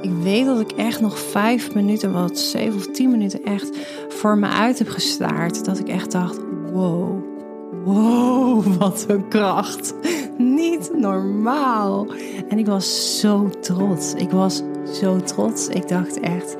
[0.00, 4.38] Ik weet dat ik echt nog vijf minuten, wat zeven of tien minuten echt voor
[4.38, 5.64] me uit heb gestaard.
[5.64, 6.38] Dat ik echt dacht,
[6.72, 7.35] wow,
[7.84, 9.94] wow, wat een kracht.
[10.38, 12.06] Niet normaal.
[12.48, 14.14] En ik was zo trots.
[14.14, 14.62] Ik was
[14.92, 15.68] zo trots.
[15.68, 16.56] Ik dacht echt,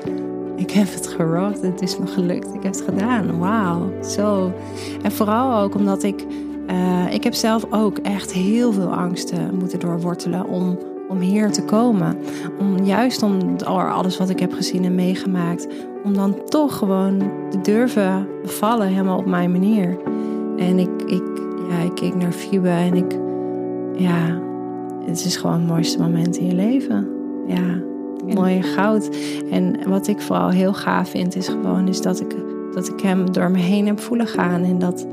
[0.55, 1.61] ik heb het gerokt.
[1.61, 2.53] Het is me gelukt.
[2.53, 3.39] Ik heb het gedaan.
[3.39, 4.51] Wauw, zo.
[5.01, 6.25] En vooral ook omdat ik,
[6.69, 10.77] uh, ik heb zelf ook echt heel veel angsten moeten doorwortelen om,
[11.09, 12.17] om hier te komen.
[12.59, 15.67] Om juist om alles wat ik heb gezien en meegemaakt,
[16.03, 19.97] om dan toch gewoon te durven bevallen helemaal op mijn manier.
[20.57, 21.23] En ik, ik,
[21.69, 23.11] ja, ik keek naar Fibe en ik,
[23.95, 24.41] ja,
[25.05, 27.07] het is gewoon het mooiste moment in je leven.
[27.47, 27.81] Ja,
[28.35, 29.09] mooie goud.
[29.51, 32.35] En wat ik vooral heel gaaf vind, is gewoon is dat ik,
[32.73, 34.63] dat ik hem door me heen heb voelen gaan.
[34.63, 35.07] En dat,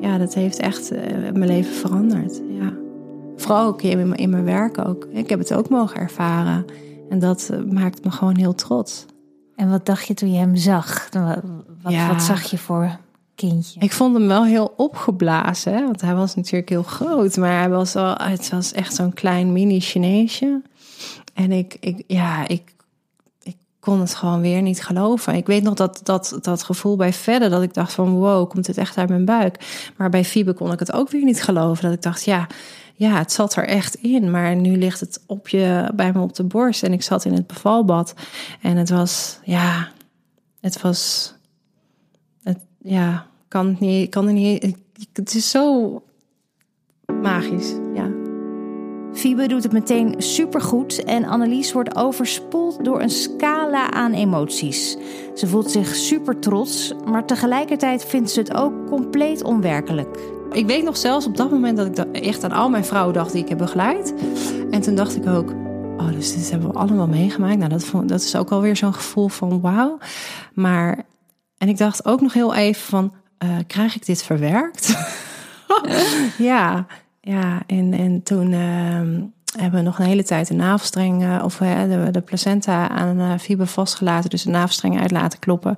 [0.00, 0.98] ja, dat heeft echt uh,
[1.32, 2.40] mijn leven veranderd.
[2.48, 2.72] Ja.
[3.36, 5.06] Vooral ook in, in mijn werk ook.
[5.10, 6.64] Ik heb het ook mogen ervaren.
[7.08, 9.06] En dat uh, maakt me gewoon heel trots.
[9.56, 11.08] En wat dacht je toen je hem zag?
[11.10, 11.38] Wat,
[11.82, 12.08] wat, ja.
[12.08, 12.98] wat zag je voor
[13.78, 17.92] Ik vond hem wel heel opgeblazen, want hij was natuurlijk heel groot, maar hij was
[17.92, 20.62] wel, het was echt zo'n klein mini Chineesje.
[21.34, 22.74] En ik, ik, ja, ik,
[23.42, 25.34] ik kon het gewoon weer niet geloven.
[25.34, 28.66] Ik weet nog dat, dat, dat gevoel bij verder, dat ik dacht van wow, komt
[28.66, 29.90] het echt uit mijn buik?
[29.96, 31.84] Maar bij Fiebe kon ik het ook weer niet geloven.
[31.84, 32.46] Dat ik dacht, ja,
[32.94, 34.30] ja, het zat er echt in.
[34.30, 36.82] Maar nu ligt het op je, bij me op de borst.
[36.82, 38.14] En ik zat in het bevalbad.
[38.60, 39.88] En het was, ja,
[40.60, 41.34] het was
[42.86, 44.76] ja, kan het niet, kan het niet.
[45.12, 46.02] Het is zo
[47.22, 48.10] magisch, ja.
[49.12, 54.96] Fiebe doet het meteen supergoed en Annelies wordt overspoeld door een scala aan emoties.
[55.34, 60.18] Ze voelt zich super trots, maar tegelijkertijd vindt ze het ook compleet onwerkelijk.
[60.50, 63.32] Ik weet nog zelfs op dat moment dat ik echt aan al mijn vrouwen dacht
[63.32, 64.14] die ik heb begeleid.
[64.70, 65.50] En toen dacht ik ook,
[65.96, 67.58] oh, dus dit hebben we allemaal meegemaakt.
[67.58, 69.98] Nou, dat, dat is ook alweer zo'n gevoel van wauw.
[70.54, 71.04] Maar
[71.66, 73.12] en ik dacht ook nog heel even van,
[73.44, 74.96] uh, krijg ik dit verwerkt?
[76.38, 76.86] ja,
[77.20, 77.62] ja.
[77.66, 78.58] En, en toen uh,
[79.60, 83.66] hebben we nog een hele tijd de navelstreng, uh, of de, de, placenta aan fiber
[83.66, 84.30] vastgelaten.
[84.30, 85.76] Dus de navelstreng uit laten kloppen.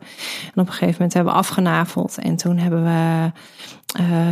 [0.54, 2.18] En op een gegeven moment hebben we afgenaveld.
[2.18, 3.30] En toen hebben we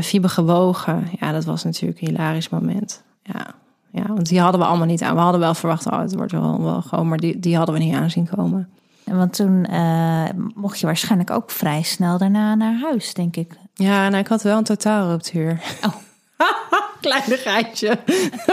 [0.03, 1.09] fiber gewogen.
[1.21, 3.03] Ja, dat was natuurlijk een hilarisch moment.
[3.23, 3.55] Ja.
[3.91, 5.15] Ja, want die hadden we allemaal niet aan.
[5.15, 7.81] We hadden wel verwacht, oh, het wordt wel, wel gewoon, maar die, die hadden we
[7.81, 8.69] niet aanzien komen.
[9.13, 13.53] Want toen uh, mocht je waarschijnlijk ook vrij snel daarna naar huis, denk ik.
[13.75, 15.61] Ja, nou, ik had wel een totaalruptuur.
[15.85, 15.95] Oh.
[17.01, 17.99] Kleinigheidje.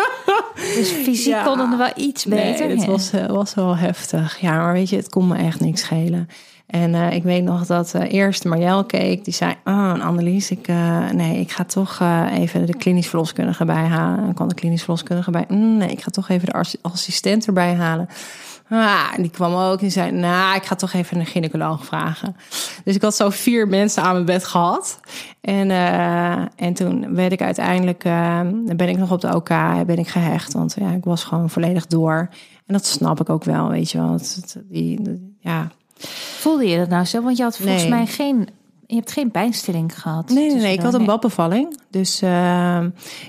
[0.75, 1.43] dus fysiek ja.
[1.43, 2.67] kon het wel iets beter.
[2.67, 4.39] Nee, het was, uh, was wel heftig.
[4.39, 6.29] Ja, maar weet je, het kon me echt niks schelen.
[6.65, 9.25] En uh, ik weet nog dat uh, eerst Marjel keek.
[9.25, 10.67] Die zei, oh, Annelies, ik,
[11.13, 11.99] nee, ik ga toch
[12.31, 14.29] even de klinisch verloskundige bijhalen.
[14.29, 15.45] Ik kwam de klinisch verloskundige bij.
[15.47, 18.09] Mm, nee, ik ga toch even de assistent erbij halen.
[18.73, 22.35] Ah, en die kwam ook en zei, nou, ik ga toch even een gynaecoloog vragen.
[22.83, 24.99] Dus ik had zo vier mensen aan mijn bed gehad.
[25.41, 28.39] En, uh, en toen werd ik uiteindelijk, uh,
[28.75, 29.49] ben ik nog op de OK,
[29.85, 30.53] ben ik gehecht.
[30.53, 32.29] Want ja, ik was gewoon volledig door.
[32.65, 34.19] En dat snap ik ook wel, weet je wel.
[34.69, 34.99] die,
[35.39, 35.71] ja.
[36.39, 37.21] Voelde je dat nou zo?
[37.21, 38.47] Want je had volgens mij geen
[38.93, 40.29] Je hebt geen pijnstilling gehad?
[40.29, 40.73] Nee, nee, nee.
[40.73, 41.79] Ik had een badbevalling.
[41.89, 42.29] Dus uh,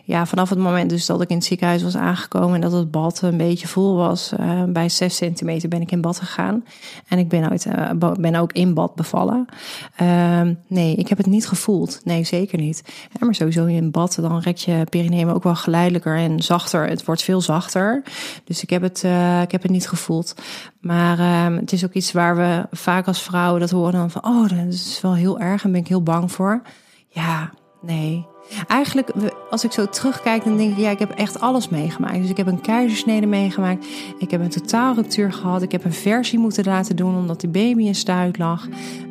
[0.05, 2.55] ja, vanaf het moment dus dat ik in het ziekenhuis was aangekomen...
[2.55, 4.33] en dat het bad een beetje vol was...
[4.41, 6.65] Uh, bij 6 centimeter ben ik in bad gegaan.
[7.09, 9.47] En ik ben, uit, uh, ben ook in bad bevallen.
[9.97, 12.01] Ehm, nee, ik heb het niet gevoeld.
[12.05, 12.83] Nee, zeker niet.
[12.87, 16.89] Ja, maar sowieso in bad, dan rek je perineum ook wel geleidelijker en zachter.
[16.89, 18.03] Het wordt veel zachter.
[18.45, 19.03] Dus ik heb het,
[19.43, 20.35] ik heb het niet gevoeld.
[20.85, 24.25] Maar ehm, het is ook iets waar we vaak als vrouwen dat horen dan van...
[24.25, 26.63] oh, dat is wel heel erg en ben ik heel bang voor.
[27.09, 27.51] Ja,
[27.83, 28.27] nee.
[28.67, 29.13] Eigenlijk,
[29.51, 32.21] als ik zo terugkijk, dan denk ik, ja, ik heb echt alles meegemaakt.
[32.21, 33.87] Dus ik heb een keizersnede meegemaakt.
[34.19, 35.63] Ik heb een totaalruptuur gehad.
[35.63, 38.69] Ik heb een versie moeten laten doen omdat die baby in stuit lag.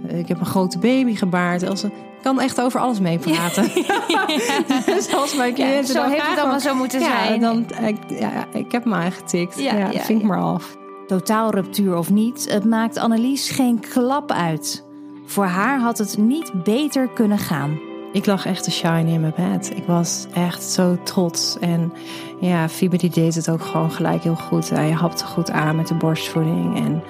[0.08, 1.70] Eh, ik heb een grote baby gebaard.
[1.70, 3.64] Als ik kan echt over alles meepraten.
[4.86, 7.42] dus als mijn cliënten ja, zo heeft het allemaal zo moeten ja, zijn.
[7.42, 9.60] Dan, ik, ja, ik heb me aangetikt.
[9.60, 10.82] Ja, ja, vink maar af.
[11.14, 14.84] Totaalruptuur of niet, het maakt Annelies geen klap uit.
[15.26, 17.80] Voor haar had het niet beter kunnen gaan.
[18.12, 19.72] Ik lag echt te shine in mijn bed.
[19.76, 21.60] Ik was echt zo trots.
[21.60, 21.94] En
[22.40, 24.70] ja, Fiber die deed het ook gewoon gelijk heel goed.
[24.70, 26.76] Hij hapte goed aan met de borstvoeding.
[26.76, 27.04] En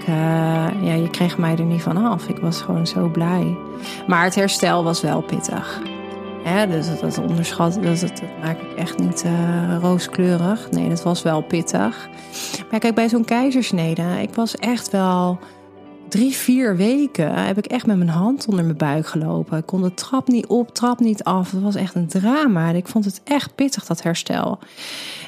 [0.00, 2.28] uh, ja, je kreeg mij er niet van af.
[2.28, 3.56] Ik was gewoon zo blij.
[4.06, 5.80] Maar het herstel was wel pittig.
[6.46, 10.70] Dus dat, onderschat, dat, dat, maak ik echt niet uh, rooskleurig.
[10.70, 12.08] Nee, dat was wel pittig.
[12.70, 15.38] Maar kijk, bij zo'n keizersnede, ik was echt wel
[16.08, 19.58] drie, vier weken heb ik echt met mijn hand onder mijn buik gelopen.
[19.58, 21.50] Ik kon de trap niet op, trap niet af.
[21.50, 22.70] Het was echt een drama.
[22.70, 24.58] Ik vond het echt pittig, dat herstel.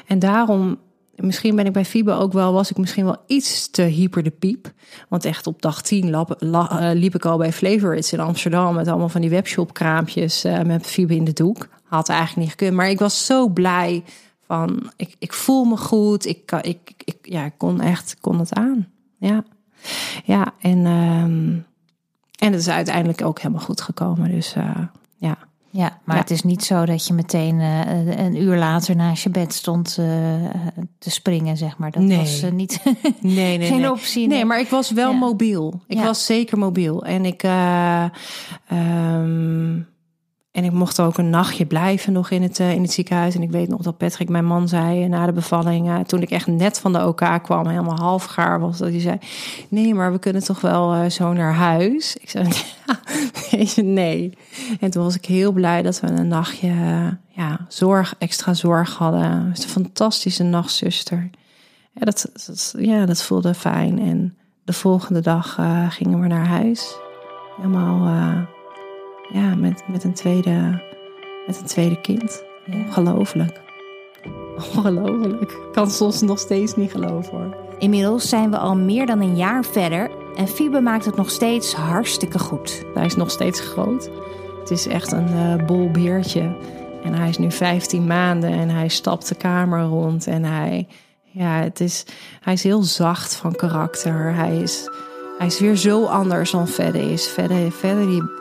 [0.07, 0.77] En daarom,
[1.21, 4.29] misschien ben ik bij Fibe ook wel, was ik misschien wel iets te hyper de
[4.29, 4.71] piep.
[5.09, 8.87] Want echt op dag tien lap, eh, liep ik al bij Flavorites in Amsterdam met
[8.87, 11.67] allemaal van die webshop kraampjes uh, met Fibe in de doek.
[11.83, 14.03] Had eigenlijk niet gekund, maar ik was zo blij
[14.41, 16.25] van, ik, ik voel me goed.
[16.25, 18.87] Ik, ik, ik, ja, ik kon echt, kon het aan.
[19.17, 19.43] Ja.
[20.25, 21.65] Ja, en, um,
[22.39, 24.31] en het is uiteindelijk ook helemaal goed gekomen.
[24.31, 24.77] Dus uh,
[25.17, 25.37] ja.
[25.71, 29.29] Ja, maar het is niet zo dat je meteen uh, een uur later naast je
[29.29, 30.05] bed stond uh,
[30.97, 31.91] te springen, zeg maar.
[31.91, 32.17] Dat nee.
[32.17, 32.83] was niet
[33.21, 34.27] nee, nee, geen optie.
[34.27, 35.17] Nee, maar ik was wel ja.
[35.17, 35.81] mobiel.
[35.87, 36.03] Ik ja.
[36.03, 37.05] was zeker mobiel.
[37.05, 37.43] En ik...
[38.71, 39.87] Um,
[40.59, 43.35] en ik mocht ook een nachtje blijven nog in het, uh, in het ziekenhuis.
[43.35, 45.87] En ik weet nog dat Patrick, mijn man, zei na de bevalling...
[45.87, 48.77] Uh, toen ik echt net van de OK kwam, helemaal half gaar was...
[48.77, 49.17] dat hij zei,
[49.69, 52.15] nee, maar we kunnen toch wel zo naar huis?
[52.15, 52.47] Ik zei,
[53.75, 54.37] ja, nee.
[54.79, 56.73] En toen was ik heel blij dat we een nachtje
[57.27, 59.21] ja, zorg, extra zorg hadden.
[59.21, 61.29] Een fantastische nachtzuster.
[61.91, 62.31] Ja, dat,
[62.77, 63.99] ja, dat voelde fijn.
[63.99, 65.57] En de volgende dag
[65.89, 66.95] gingen we naar huis.
[67.57, 68.47] Helemaal
[69.33, 70.81] ja, met, met, een tweede,
[71.47, 72.43] met een tweede kind.
[72.73, 73.61] Ongelooflijk.
[74.75, 75.51] Ongelooflijk.
[75.51, 77.55] Ik kan soms nog steeds niet geloven hoor.
[77.77, 81.73] Inmiddels zijn we al meer dan een jaar verder en Fibe maakt het nog steeds
[81.73, 82.83] hartstikke goed.
[82.93, 84.09] Hij is nog steeds groot.
[84.59, 86.55] Het is echt een uh, bol beertje.
[87.03, 90.27] En hij is nu 15 maanden en hij stapt de kamer rond.
[90.27, 90.87] En hij,
[91.23, 92.05] ja, het is,
[92.41, 94.33] hij is heel zacht van karakter.
[94.33, 94.89] Hij is,
[95.37, 97.27] hij is weer zo anders dan Fedde is.
[97.27, 98.38] Fedde, Fedde die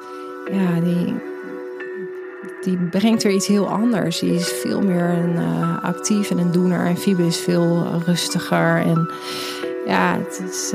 [0.51, 4.19] ja, die, brengt er iets heel anders.
[4.19, 6.87] Die is veel meer een, uh, actief en een doener.
[6.87, 8.77] En Fibe is veel rustiger.
[8.77, 9.11] En
[9.87, 10.73] ja, het is,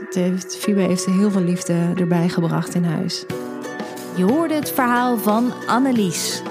[0.00, 3.26] het heeft, Fibe heeft heel veel liefde erbij gebracht in huis.
[4.16, 6.42] Je hoorde het verhaal van Annelies.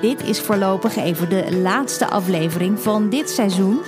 [0.00, 3.80] Dit is voorlopig even de laatste aflevering van dit seizoen.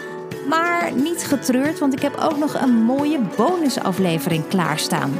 [0.49, 5.13] Maar niet getreurd, want ik heb ook nog een mooie bonusaflevering klaarstaan.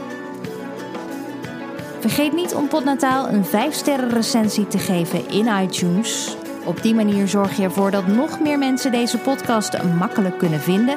[2.05, 6.37] Vergeet niet om Potnataal een 5-sterren recensie te geven in iTunes.
[6.65, 10.97] Op die manier zorg je ervoor dat nog meer mensen deze podcast makkelijk kunnen vinden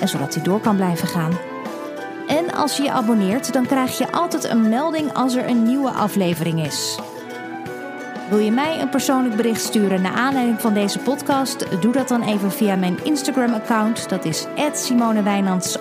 [0.00, 1.38] en zodat hij door kan blijven gaan.
[2.26, 5.90] En als je je abonneert, dan krijg je altijd een melding als er een nieuwe
[5.90, 6.98] aflevering is.
[8.28, 11.80] Wil je mij een persoonlijk bericht sturen naar aanleiding van deze podcast?
[11.80, 14.08] Doe dat dan even via mijn Instagram-account.
[14.08, 15.76] Dat is @simonewijnands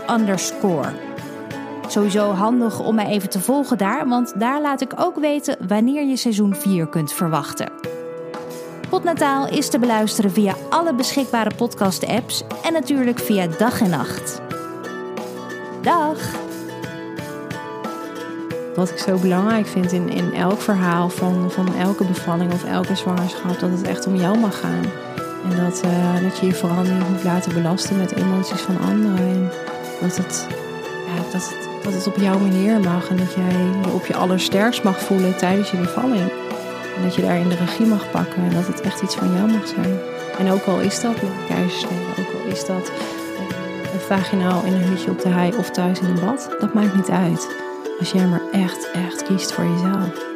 [1.88, 6.06] Sowieso handig om mij even te volgen daar, want daar laat ik ook weten wanneer
[6.06, 7.72] je seizoen 4 kunt verwachten.
[8.90, 14.42] Potnataal is te beluisteren via alle beschikbare podcast-apps en natuurlijk via dag en nacht.
[15.82, 16.18] Dag!
[18.76, 22.96] Wat ik zo belangrijk vind in, in elk verhaal van, van elke bevalling of elke
[22.96, 24.86] zwangerschap, dat het echt om jou mag gaan.
[25.50, 29.28] En dat, uh, dat je je vooral niet moet laten belasten met emoties van anderen.
[29.28, 29.50] En
[30.02, 30.48] dat het,
[31.32, 34.84] dat het dat het op jouw manier mag en dat jij je op je allersterkst
[34.84, 36.32] mag voelen tijdens je bevalling.
[36.96, 39.52] En dat je daarin de regie mag pakken en dat het echt iets van jou
[39.52, 40.00] mag zijn.
[40.38, 42.92] En ook al is dat een keizersnede, ook al is dat
[43.94, 46.96] een vaginaal in een hutje op de hei of thuis in een bad, dat maakt
[46.96, 47.48] niet uit.
[48.00, 50.27] Als jij maar echt, echt kiest voor jezelf.